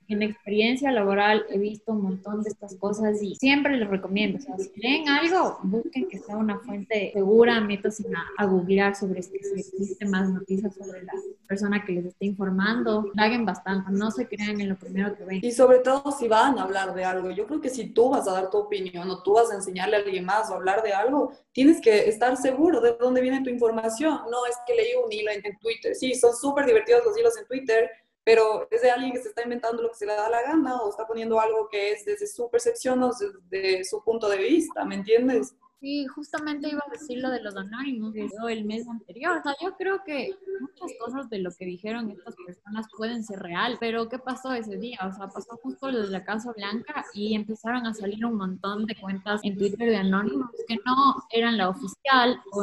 [0.09, 4.41] en experiencia laboral he visto un montón de estas cosas y siempre les recomiendo, o
[4.41, 9.23] sea, si leen algo, busquen que sea una fuente segura, métanse a, a googlear sobre
[9.23, 11.13] si existe más noticias sobre la
[11.47, 15.41] persona que les esté informando, laguen bastante, no se crean en lo primero que ven.
[15.43, 18.29] Y sobre todo si van a hablar de algo, yo creo que si tú vas
[18.29, 20.93] a dar tu opinión o tú vas a enseñarle a alguien más o hablar de
[20.93, 25.13] algo, tienes que estar seguro de dónde viene tu información, no es que leí un
[25.13, 27.91] hilo en, en Twitter, sí, son súper divertidos los hilos en Twitter,
[28.25, 30.81] pero es de alguien que se está inventando lo que se le da la gana
[30.81, 33.13] o está poniendo algo que es desde su percepción o
[33.51, 35.55] desde su punto de vista, ¿me entiendes?
[35.85, 39.37] Sí, justamente iba a decir lo de los anónimos que el mes anterior.
[39.37, 43.41] O sea, yo creo que muchas cosas de lo que dijeron estas personas pueden ser
[43.41, 44.99] real, pero ¿qué pasó ese día?
[45.07, 48.87] O sea, pasó justo lo de la Casa Blanca y empezaron a salir un montón
[48.87, 52.63] de cuentas en Twitter de anónimos que no eran la oficial o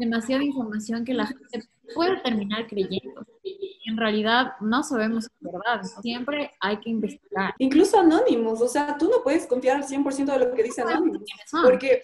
[0.00, 3.24] demasiada información que la gente puede terminar creyendo
[3.86, 5.82] en realidad no sabemos la verdad.
[6.00, 7.54] Siempre hay que investigar.
[7.58, 11.22] Incluso anónimos, o sea, tú no puedes confiar al 100% de lo que dicen anónimos,
[11.62, 12.02] porque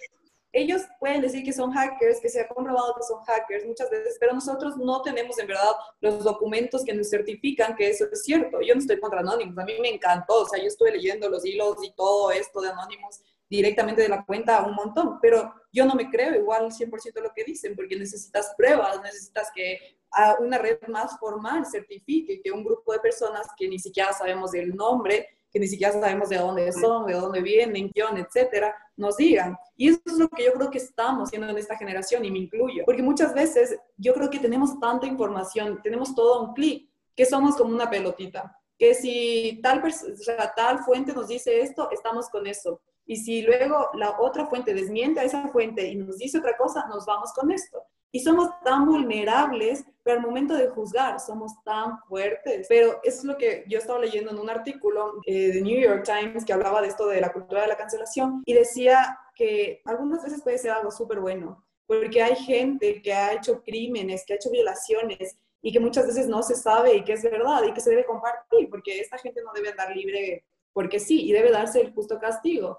[0.53, 4.17] ellos pueden decir que son hackers, que se ha comprobado que son hackers muchas veces,
[4.19, 8.61] pero nosotros no tenemos en verdad los documentos que nos certifican que eso es cierto.
[8.61, 11.45] Yo no estoy contra anónimos, a mí me encantó, o sea, yo estuve leyendo los
[11.45, 15.95] hilos y todo esto de anónimos directamente de la cuenta un montón, pero yo no
[15.95, 19.99] me creo igual 100% de lo que dicen, porque necesitas pruebas, necesitas que
[20.41, 24.75] una red más formal certifique que un grupo de personas que ni siquiera sabemos del
[24.75, 29.57] nombre, que ni siquiera sabemos de dónde son, de dónde vienen, quién, etcétera, nos digan.
[29.77, 32.39] Y eso es lo que yo creo que estamos haciendo en esta generación y me
[32.39, 37.27] incluyo, porque muchas veces yo creo que tenemos tanta información, tenemos todo un clic, que
[37.27, 42.31] somos como una pelotita, que si tal, o sea, tal fuente nos dice esto, estamos
[42.31, 42.81] con eso.
[43.11, 46.87] Y si luego la otra fuente desmiente a esa fuente y nos dice otra cosa,
[46.87, 47.83] nos vamos con esto.
[48.13, 52.67] Y somos tan vulnerables, pero al momento de juzgar somos tan fuertes.
[52.69, 56.05] Pero eso es lo que yo estaba leyendo en un artículo eh, de New York
[56.05, 60.23] Times que hablaba de esto de la cultura de la cancelación y decía que algunas
[60.23, 64.37] veces puede ser algo súper bueno, porque hay gente que ha hecho crímenes, que ha
[64.37, 67.81] hecho violaciones y que muchas veces no se sabe y que es verdad y que
[67.81, 71.81] se debe compartir, porque esta gente no debe andar libre porque sí y debe darse
[71.81, 72.79] el justo castigo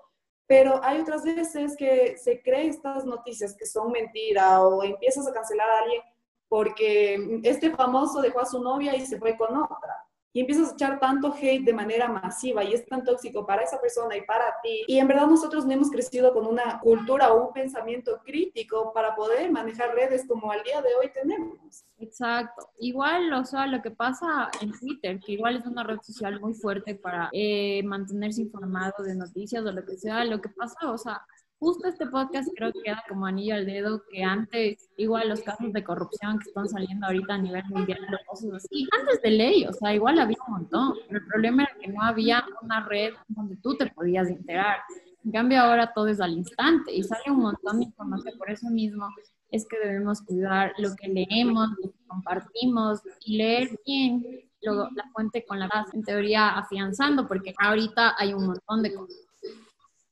[0.51, 5.31] pero hay otras veces que se cree estas noticias que son mentira o empiezas a
[5.31, 6.01] cancelar a alguien
[6.49, 10.00] porque este famoso dejó a su novia y se fue con otra
[10.33, 13.79] y empiezas a echar tanto hate de manera masiva y es tan tóxico para esa
[13.81, 14.83] persona y para ti.
[14.87, 19.15] Y en verdad nosotros no hemos crecido con una cultura o un pensamiento crítico para
[19.15, 21.85] poder manejar redes como al día de hoy tenemos.
[21.97, 22.69] Exacto.
[22.79, 26.53] Igual, o sea, lo que pasa en Twitter, que igual es una red social muy
[26.53, 30.97] fuerte para eh, mantenerse informado de noticias o lo que sea, lo que pasa, o
[30.97, 31.25] sea,
[31.61, 35.71] justo este podcast creo que queda como anillo al dedo que antes, igual los casos
[35.71, 39.73] de corrupción que están saliendo ahorita a nivel mundial, cosas así, antes de ley, o
[39.73, 40.93] sea, igual había un montón.
[41.09, 44.77] el problema era que no había una red donde tú te podías enterar.
[45.23, 48.35] En cambio, ahora todo es al instante y sale un montón de información.
[48.39, 49.07] Por eso mismo
[49.51, 54.25] es que debemos cuidar lo que leemos, lo que compartimos y leer bien
[54.61, 59.30] la fuente con la vas en teoría afianzando, porque ahorita hay un montón de cosas.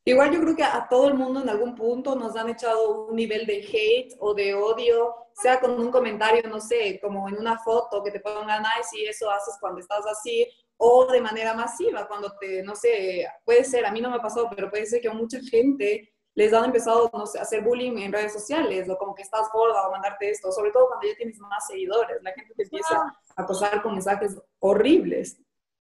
[0.10, 3.16] Igual yo creo que a todo el mundo en algún punto nos han echado un
[3.16, 7.60] nivel de hate o de odio, sea con un comentario, no sé, como en una
[7.60, 12.08] foto que te pongan, ay, si eso haces cuando estás así, o de manera masiva,
[12.08, 15.00] cuando te, no sé, puede ser, a mí no me ha pasado, pero puede ser
[15.00, 18.90] que a mucha gente les han empezado no sé, a hacer bullying en redes sociales,
[18.90, 22.18] o como que estás gorda o mandarte esto, sobre todo cuando ya tienes más seguidores,
[22.24, 25.40] la gente te empieza a acosar con mensajes horribles.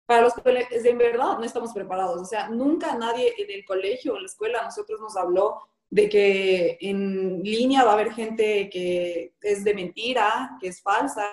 [0.08, 2.20] Para los colegios, en verdad, no estamos preparados.
[2.20, 6.10] O sea, nunca nadie en el colegio o en la escuela nosotros nos habló de
[6.10, 11.30] que en línea va a haber gente que es de mentira, que es falsa,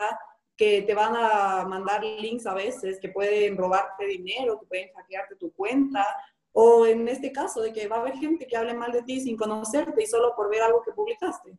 [0.57, 5.37] que te van a mandar links a veces, que pueden robarte dinero, que pueden hackearte
[5.37, 6.07] tu cuenta,
[6.53, 9.21] o en este caso, de que va a haber gente que hable mal de ti
[9.21, 11.59] sin conocerte y solo por ver algo que publicaste.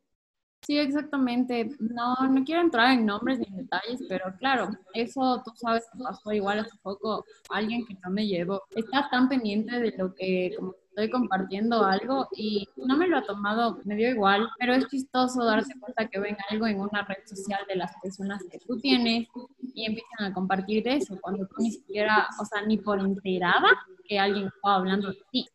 [0.66, 1.70] Sí, exactamente.
[1.80, 6.04] No, no quiero entrar en nombres ni en detalles, pero claro, eso tú sabes que
[6.04, 7.24] pasó igual hace poco.
[7.50, 12.30] Alguien que no me llevo está tan pendiente de lo que como estoy compartiendo algo
[12.38, 16.22] y no me lo ha tomado, me dio igual, pero es chistoso darse cuenta que
[16.22, 19.28] ven algo en una red social de las personas que tú tienes
[19.74, 23.68] y empiezan a compartir de eso, cuando tú ni siquiera, o sea, ni por enterada
[24.08, 25.50] que alguien estaba hablando de ti.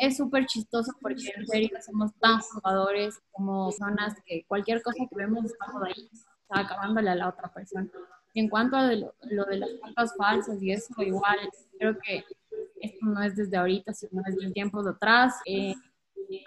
[0.00, 5.14] Es súper chistoso porque en serio somos tan jugadores como personas que cualquier cosa que
[5.14, 6.10] vemos estamos ahí,
[6.42, 7.88] está acabándole a la otra persona.
[8.34, 11.38] Y en cuanto a lo, de las cuentas falsas y eso, igual
[11.78, 12.24] creo que
[12.80, 15.34] esto no es desde ahorita, sino desde tiempos atrás.
[15.46, 15.74] Eh,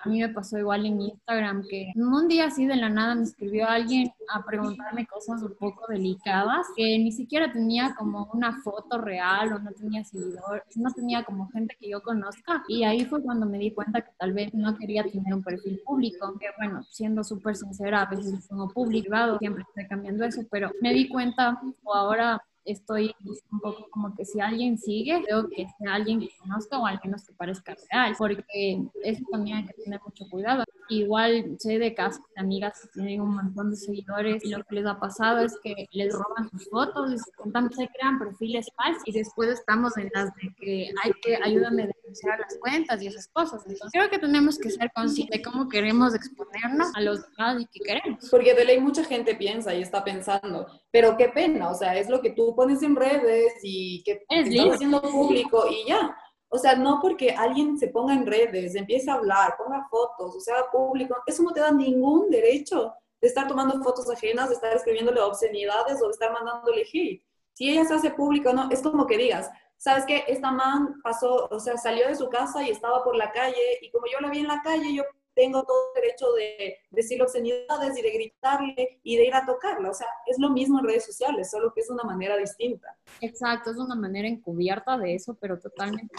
[0.03, 3.23] a mí me pasó igual en Instagram que un día así de la nada me
[3.23, 8.97] escribió alguien a preguntarme cosas un poco delicadas que ni siquiera tenía como una foto
[8.99, 13.21] real o no tenía seguidores, no tenía como gente que yo conozca y ahí fue
[13.21, 16.83] cuando me di cuenta que tal vez no quería tener un perfil público, que bueno,
[16.83, 21.07] siendo súper sincera, a veces lo pongo publicado, siempre estoy cambiando eso, pero me di
[21.09, 23.13] cuenta o ahora estoy
[23.51, 26.99] un poco como que si alguien sigue, creo que sea alguien que conozca o al
[27.03, 30.63] menos que parezca real, porque eso también hay que tener mucho cuidado.
[30.91, 34.75] Igual sé de casos de amigas que tienen un montón de seguidores y lo que
[34.75, 39.01] les ha pasado es que les roban sus fotos, les cuentan, se crean perfiles falsos
[39.05, 43.07] y después estamos en las de que hay que ayúdame a denunciar las cuentas y
[43.07, 43.61] esas cosas.
[43.65, 47.67] Entonces creo que tenemos que ser conscientes de cómo queremos exponernos a los demás y
[47.67, 48.29] qué queremos.
[48.29, 52.09] Porque de ley mucha gente piensa y está pensando, pero qué pena, o sea, es
[52.09, 56.13] lo que tú pones en redes y que es estás haciendo público y ya.
[56.53, 60.39] O sea, no porque alguien se ponga en redes, empiece a hablar, ponga fotos, o
[60.41, 64.75] sea, público, eso no te da ningún derecho de estar tomando fotos ajenas, de estar
[64.75, 67.23] escribiéndole obscenidades o de estar mandándole hate.
[67.53, 70.25] Si ella se hace público, no, es como que digas, ¿sabes qué?
[70.27, 73.89] Esta man pasó, o sea, salió de su casa y estaba por la calle y
[73.89, 77.97] como yo la vi en la calle, yo tengo todo el derecho de decir obscenidades
[77.97, 79.89] y de gritarle y de ir a tocarla.
[79.89, 82.95] O sea, es lo mismo en redes sociales, solo que es una manera distinta.
[83.21, 86.15] Exacto, es una manera encubierta de eso, pero totalmente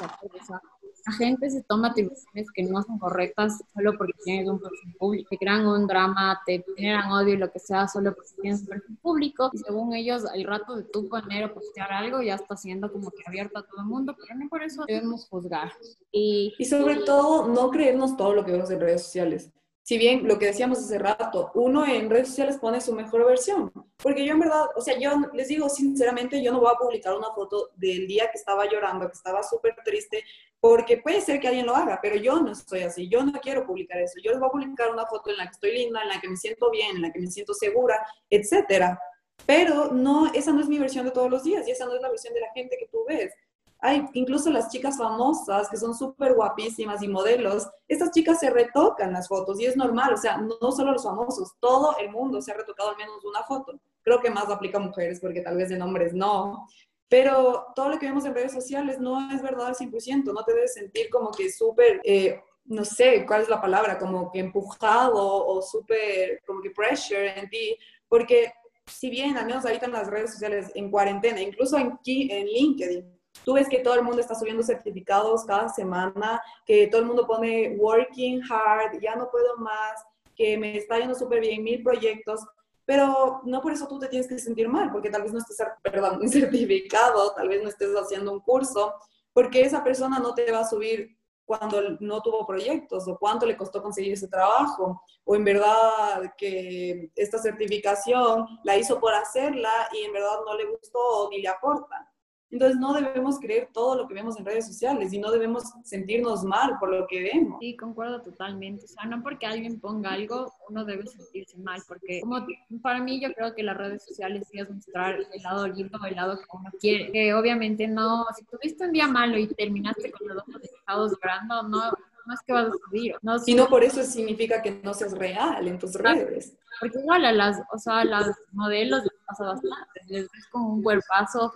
[1.07, 5.29] la gente se toma atribuciones que no son correctas solo porque tienes un perfil público,
[5.31, 8.67] te crean un drama, te generan odio y lo que sea solo porque tienes un
[8.67, 9.51] perfil público.
[9.53, 13.11] Y según ellos el rato de tu poner o postear algo ya está siendo como
[13.11, 15.73] que abierto a todo el mundo, pero no por eso debemos juzgar.
[16.11, 19.51] Y, y sobre todo no creernos todo lo que vemos en redes sociales.
[19.85, 23.73] Si bien lo que decíamos hace rato, uno en redes sociales pone su mejor versión,
[24.01, 27.17] porque yo en verdad, o sea, yo les digo sinceramente, yo no voy a publicar
[27.17, 30.23] una foto del día que estaba llorando, que estaba súper triste,
[30.62, 33.66] porque puede ser que alguien lo haga, pero yo no estoy así, yo no quiero
[33.66, 36.09] publicar eso, yo les voy a publicar una foto en la que estoy linda, en
[36.09, 37.98] la que me siento bien, en la que me siento segura,
[38.31, 38.96] etcétera.
[39.44, 42.01] Pero no, esa no es mi versión de todos los días y esa no es
[42.01, 43.35] la versión de la gente que tú ves.
[43.81, 49.12] Hay incluso las chicas famosas que son súper guapísimas y modelos, estas chicas se retocan
[49.12, 52.53] las fotos y es normal, o sea, no solo los famosos, todo el mundo se
[52.53, 53.81] ha retocado al menos una foto.
[54.03, 56.68] Creo que más aplica a mujeres porque tal vez de hombres no.
[57.12, 60.55] Pero todo lo que vemos en redes sociales no es verdad al 100%, no te
[60.55, 65.46] debes sentir como que súper, eh, no sé cuál es la palabra, como que empujado
[65.46, 67.77] o súper, como que pressure en ti,
[68.09, 68.51] porque
[68.87, 73.12] si bien al menos ahorita en las redes sociales en cuarentena, incluso en, en LinkedIn,
[73.44, 77.27] Tú ves que todo el mundo está subiendo certificados cada semana, que todo el mundo
[77.27, 80.03] pone working hard, ya no puedo más,
[80.37, 82.40] que me está yendo súper bien, mil proyectos,
[82.85, 85.59] pero no por eso tú te tienes que sentir mal, porque tal vez no estés,
[85.83, 88.95] perdón, certificado, tal vez no estés haciendo un curso,
[89.33, 93.57] porque esa persona no te va a subir cuando no tuvo proyectos o cuánto le
[93.57, 100.05] costó conseguir ese trabajo o en verdad que esta certificación la hizo por hacerla y
[100.05, 102.12] en verdad no le gustó ni le aporta.
[102.53, 106.44] Entonces no debemos creer todo lo que vemos en redes sociales y no debemos sentirnos
[106.44, 107.59] mal por lo que vemos.
[107.61, 108.85] Sí, concuerdo totalmente.
[108.85, 112.46] O sea, no porque alguien ponga algo, uno debe sentirse mal, porque como
[112.83, 116.15] para mí yo creo que las redes sociales sí es mostrar el lado lindo, el
[116.15, 117.11] lado que uno quiere.
[117.11, 121.63] Que obviamente no, si tuviste un día malo y terminaste con los ojos estados llorando,
[121.63, 121.92] no,
[122.27, 123.14] no es que vas a subir.
[123.23, 126.56] No, sino por eso significa que no seas real en tus redes.
[126.81, 130.75] Porque igual a las, o sea, a las modelos les pasa bastante, les ves como
[130.75, 131.52] un cuerpazo,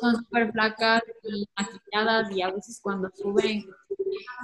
[0.00, 3.64] son súper flacas y maquilladas y a veces cuando suben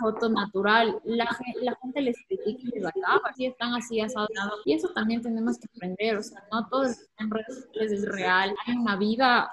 [0.01, 1.25] foto natural, la,
[1.61, 4.31] la gente les critica y les acaba, si están así asados.
[4.65, 8.55] Y eso también tenemos que aprender, o sea, no todo en redes sociales es real,
[8.67, 9.51] hay una vida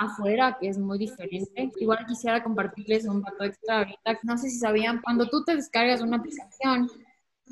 [0.00, 1.70] afuera que es muy diferente.
[1.76, 6.00] Igual quisiera compartirles un dato extra ahorita, no sé si sabían, cuando tú te descargas
[6.00, 6.88] una aplicación,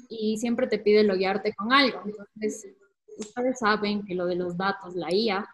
[0.09, 2.03] y siempre te pide loguearte con algo.
[2.05, 2.69] Entonces,
[3.19, 5.49] ustedes saben que lo de los datos, la IA,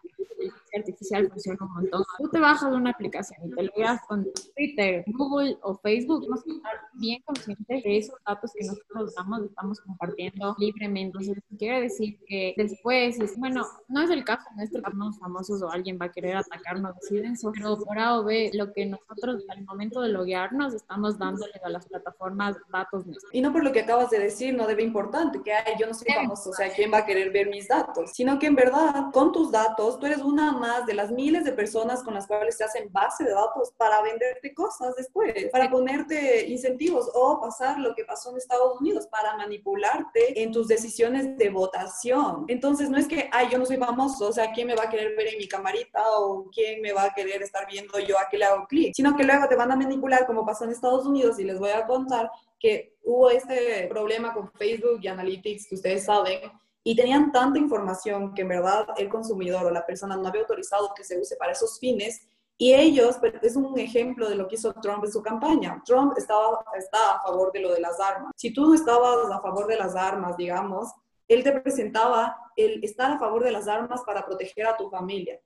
[0.77, 2.03] artificial funciona un montón.
[2.17, 6.43] Tú te bajas una aplicación y te lo veas con Twitter, Google o Facebook, tenemos
[6.43, 11.17] que estar bien conscientes de esos datos que nosotros damos, estamos compartiendo libremente.
[11.17, 15.97] Entonces, quiere decir que después, bueno, no es el caso nuestro, somos famosos o alguien
[16.01, 20.01] va a querer atacarnos eso, pero por A o B, lo que nosotros al momento
[20.01, 23.33] de loguearnos estamos dándole a las plataformas datos nuestros.
[23.33, 25.93] Y no por lo que acabas de decir, no debe importante que ay, yo no
[25.93, 28.11] soy famoso, o sea, ¿quién va a querer ver mis datos?
[28.13, 30.51] Sino que en verdad, con tus datos, tú eres una
[30.85, 34.53] de las miles de personas con las cuales se hacen base de datos para venderte
[34.53, 40.41] cosas después, para ponerte incentivos o pasar lo que pasó en Estados Unidos, para manipularte
[40.41, 42.45] en tus decisiones de votación.
[42.47, 44.89] Entonces, no es que, ay, yo no soy famoso, o sea, ¿quién me va a
[44.89, 48.27] querer ver en mi camarita o quién me va a querer estar viendo yo a
[48.29, 48.93] qué le hago clic?
[48.95, 51.71] Sino que luego te van a manipular como pasó en Estados Unidos y les voy
[51.71, 56.51] a contar que hubo este problema con Facebook y Analytics que ustedes saben,
[56.87, 60.93] y tenían tanta información que en verdad el consumidor o la persona no había autorizado
[60.95, 62.27] que se use para esos fines.
[62.59, 65.81] Y ellos, pues, es un ejemplo de lo que hizo Trump en su campaña.
[65.83, 68.31] Trump estaba, estaba a favor de lo de las armas.
[68.37, 70.93] Si tú no estabas a favor de las armas, digamos,
[71.27, 75.39] él te presentaba el estar a favor de las armas para proteger a tu familia.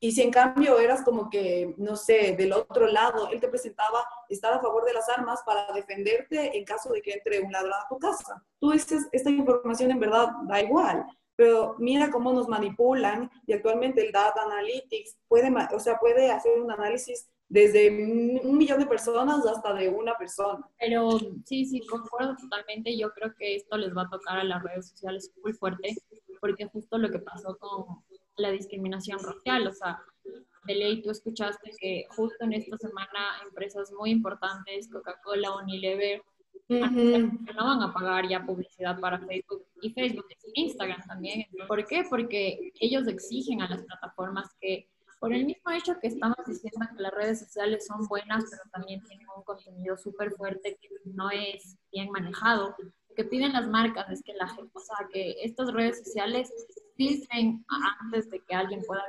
[0.00, 4.04] Y si en cambio eras como que, no sé, del otro lado, él te presentaba
[4.28, 7.72] estar a favor de las armas para defenderte en caso de que entre un ladrón
[7.72, 8.44] a tu casa.
[8.58, 14.04] Tú dices, esta información en verdad da igual, pero mira cómo nos manipulan y actualmente
[14.04, 17.88] el Data Analytics puede, o sea, puede hacer un análisis desde
[18.42, 20.66] un millón de personas hasta de una persona.
[20.78, 22.96] Pero sí, sí, concuerdo totalmente.
[22.96, 25.94] Yo creo que esto les va a tocar a las redes sociales muy fuerte,
[26.40, 28.03] porque justo lo que pasó con
[28.36, 29.66] la discriminación racial.
[29.66, 30.02] O sea,
[30.64, 36.22] de ley tú escuchaste que justo en esta semana empresas muy importantes, Coca-Cola, Unilever,
[36.68, 41.46] no van a pagar ya publicidad para Facebook y Facebook y Instagram también.
[41.68, 42.04] ¿Por qué?
[42.08, 44.88] Porque ellos exigen a las plataformas que
[45.20, 49.02] por el mismo hecho que estamos diciendo que las redes sociales son buenas, pero también
[49.04, 52.74] tienen un contenido súper fuerte que no es bien manejado,
[53.14, 56.52] que piden las marcas es que la o sea, que estas redes sociales
[56.96, 57.64] dicen
[58.00, 59.02] antes de que alguien pueda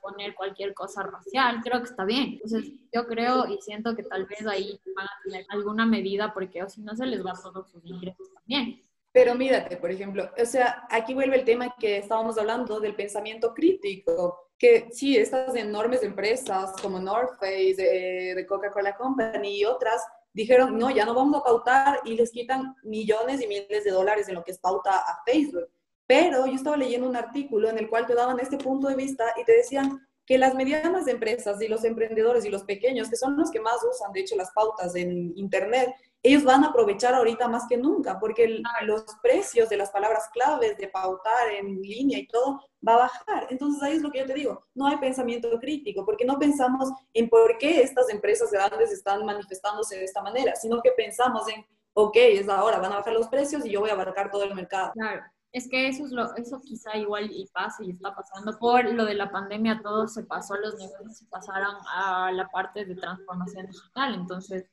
[0.00, 2.38] poner cualquier cosa racial, creo que está bien.
[2.42, 6.62] Entonces, yo creo y siento que tal vez ahí van a tener alguna medida porque
[6.62, 8.80] o si no se les va todos sus ingresos también.
[9.12, 13.54] Pero mírate, por ejemplo, o sea, aquí vuelve el tema que estábamos hablando del pensamiento
[13.54, 20.02] crítico, que sí, estas enormes empresas como North Face, de, de Coca-Cola Company y otras,
[20.32, 24.28] dijeron, no, ya no vamos a pautar y les quitan millones y miles de dólares
[24.28, 25.68] en lo que es pauta a Facebook.
[26.06, 29.24] Pero yo estaba leyendo un artículo en el cual te daban este punto de vista
[29.40, 33.36] y te decían que las medianas empresas y los emprendedores y los pequeños, que son
[33.36, 35.88] los que más usan, de hecho, las pautas en Internet,
[36.22, 40.76] ellos van a aprovechar ahorita más que nunca, porque los precios de las palabras claves
[40.76, 43.46] de pautar en línea y todo va a bajar.
[43.50, 46.90] Entonces ahí es lo que yo te digo, no hay pensamiento crítico, porque no pensamos
[47.12, 51.64] en por qué estas empresas grandes están manifestándose de esta manera, sino que pensamos en,
[51.94, 54.54] ok, es ahora, van a bajar los precios y yo voy a abarcar todo el
[54.54, 54.92] mercado.
[54.92, 55.22] Claro.
[55.50, 59.06] Es que eso es lo, eso quizá igual y pasa y está pasando por lo
[59.06, 63.66] de la pandemia, todo se pasó, los negocios se pasaron a la parte de transformación
[63.66, 64.66] digital, entonces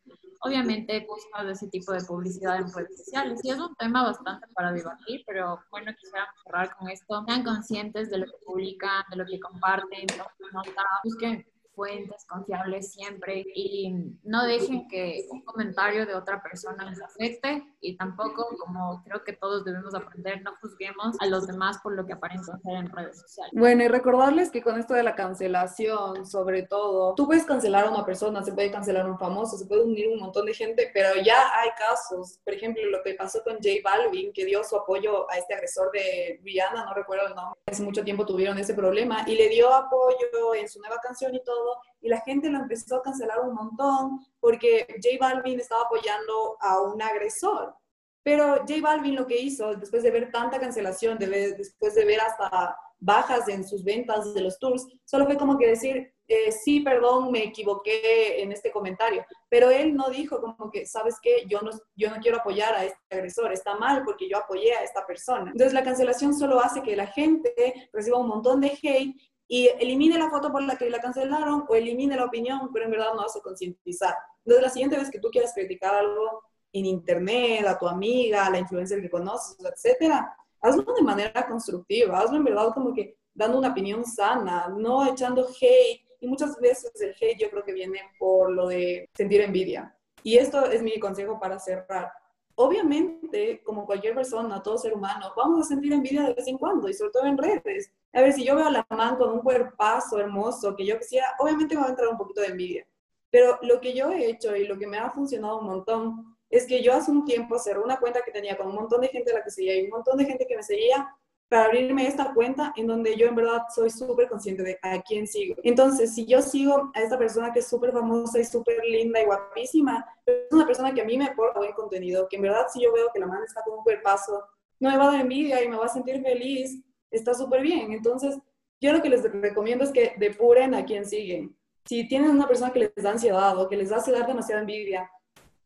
[0.45, 4.71] obviamente buscas ese tipo de publicidad en redes sociales y es un tema bastante para
[4.71, 9.25] debatir, pero bueno, quisiera cerrar con esto, sean conscientes de lo que publican, de lo
[9.25, 10.05] que comparten,
[10.53, 10.61] no
[11.03, 11.45] busquen
[11.75, 17.97] fuentes confiables siempre y no dejen que un comentario de otra persona les afecte y
[17.97, 22.13] tampoco, como creo que todos debemos aprender, no juzguemos a los demás por lo que
[22.13, 23.53] aparentan ser en redes sociales.
[23.53, 27.91] Bueno, y recordarles que con esto de la cancelación, sobre todo, tú puedes cancelar a
[27.91, 30.89] una persona, se puede cancelar a un famoso, se puede unir un montón de gente,
[30.93, 34.75] pero ya hay casos, por ejemplo, lo que pasó con J Balvin, que dio su
[34.75, 38.73] apoyo a este agresor de Rihanna, no recuerdo el nombre, hace mucho tiempo tuvieron ese
[38.73, 41.64] problema, y le dio apoyo en su nueva canción y todo,
[42.01, 46.81] y la gente lo empezó a cancelar un montón porque J Balvin estaba apoyando a
[46.81, 47.75] un agresor.
[48.23, 52.75] Pero J Balvin lo que hizo, después de ver tanta cancelación, después de ver hasta
[52.99, 57.31] bajas en sus ventas de los tours, solo fue como que decir, eh, sí, perdón,
[57.31, 61.45] me equivoqué en este comentario, pero él no dijo como que, ¿sabes qué?
[61.47, 64.83] Yo no, yo no quiero apoyar a este agresor, está mal porque yo apoyé a
[64.83, 65.51] esta persona.
[65.51, 69.15] Entonces la cancelación solo hace que la gente reciba un montón de hate
[69.47, 72.91] y elimine la foto por la que la cancelaron o elimine la opinión, pero en
[72.91, 74.15] verdad no hace concientizar.
[74.43, 76.43] Entonces la siguiente vez que tú quieras criticar algo
[76.73, 82.19] en internet, a tu amiga, a la influencer que conoces, etcétera, hazlo de manera constructiva,
[82.19, 86.01] hazlo en verdad como que dando una opinión sana, no echando hate.
[86.19, 89.95] Y muchas veces el hate yo creo que viene por lo de sentir envidia.
[90.23, 92.11] Y esto es mi consejo para cerrar.
[92.55, 96.87] Obviamente, como cualquier persona, todo ser humano, vamos a sentir envidia de vez en cuando
[96.87, 97.91] y sobre todo en redes.
[98.15, 101.27] A ver, si yo veo a la man con un cuerpazo hermoso que yo quisiera,
[101.37, 102.87] obviamente me va a entrar un poquito de envidia.
[103.29, 106.65] Pero lo que yo he hecho y lo que me ha funcionado un montón es
[106.65, 109.31] que yo hace un tiempo cerré una cuenta que tenía con un montón de gente
[109.31, 111.13] a la que seguía y un montón de gente que me seguía
[111.49, 115.27] para abrirme esta cuenta en donde yo en verdad soy súper consciente de a quién
[115.27, 115.55] sigo.
[115.63, 119.25] Entonces, si yo sigo a esta persona que es súper famosa y súper linda y
[119.25, 122.81] guapísima, es una persona que a mí me aporta buen contenido, que en verdad si
[122.81, 124.41] yo veo que la mano está con un paso,
[124.79, 126.81] no me va a dar envidia y me va a sentir feliz,
[127.11, 127.91] está súper bien.
[127.91, 128.37] Entonces,
[128.81, 131.55] yo lo que les recomiendo es que depuren a quién siguen.
[131.85, 135.09] Si tienen una persona que les da ansiedad o que les hace dar demasiada envidia,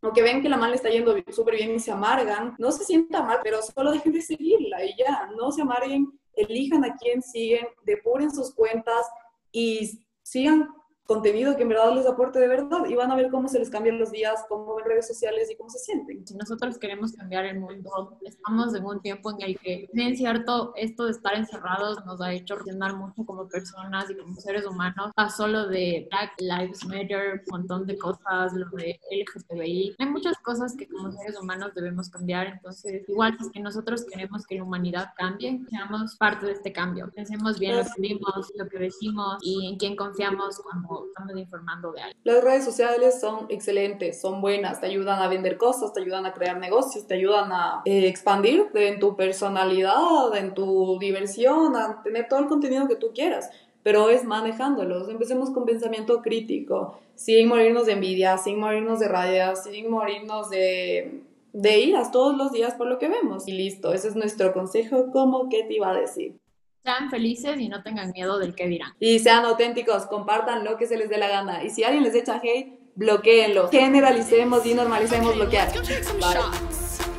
[0.02, 2.72] o que ven que la mal le está yendo súper bien y se amargan, no
[2.72, 6.96] se sienta mal, pero solo dejen de seguirla y ya, no se amarguen, elijan a
[6.96, 9.08] quién siguen, depuren sus cuentas
[9.52, 10.70] y sigan
[11.10, 13.72] contenido que en verdad les aporte de verdad y van a ver cómo se les
[13.72, 16.26] cambian los días, cómo ven redes sociales y cómo se sienten.
[16.28, 20.72] Si nosotros queremos cambiar el mundo, estamos en un tiempo en el que, bien cierto,
[20.76, 25.12] esto de estar encerrados nos ha hecho reflexionar mucho como personas y como seres humanos,
[25.16, 29.96] a solo de Black Lives Matter, un montón de cosas, lo de LGTBI.
[29.98, 34.46] Hay muchas cosas que como seres humanos debemos cambiar, entonces igual es que nosotros queremos
[34.46, 37.10] que la humanidad cambie, seamos parte de este cambio.
[37.16, 41.92] Pensemos bien lo que vimos, lo que decimos y en quién confiamos cuando estamos informando
[41.92, 42.20] de algo.
[42.24, 46.34] Las redes sociales son excelentes, son buenas, te ayudan a vender cosas, te ayudan a
[46.34, 52.28] crear negocios, te ayudan a eh, expandir en tu personalidad, en tu diversión, a tener
[52.28, 53.50] todo el contenido que tú quieras
[53.84, 55.10] pero es manejándolos.
[55.10, 61.24] Empecemos con pensamiento crítico, sin morirnos de envidia, sin morirnos de rabia, sin morirnos de,
[61.54, 63.48] de iras todos los días por lo que vemos.
[63.48, 66.39] Y listo, ese es nuestro consejo, como que te iba a decir.
[66.84, 68.94] Sean felices y no tengan miedo del que dirán.
[69.00, 71.64] Y sean auténticos, compartan lo que se les dé la gana.
[71.64, 73.70] Y si alguien les echa hate, bloqueenlo.
[73.70, 75.72] Generalicemos y normalicemos bloquear.
[75.74, 76.40] Bye.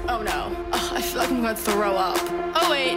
[0.09, 2.17] Oh no, oh, I feel like I'm gonna throw up.
[2.57, 2.97] Oh wait,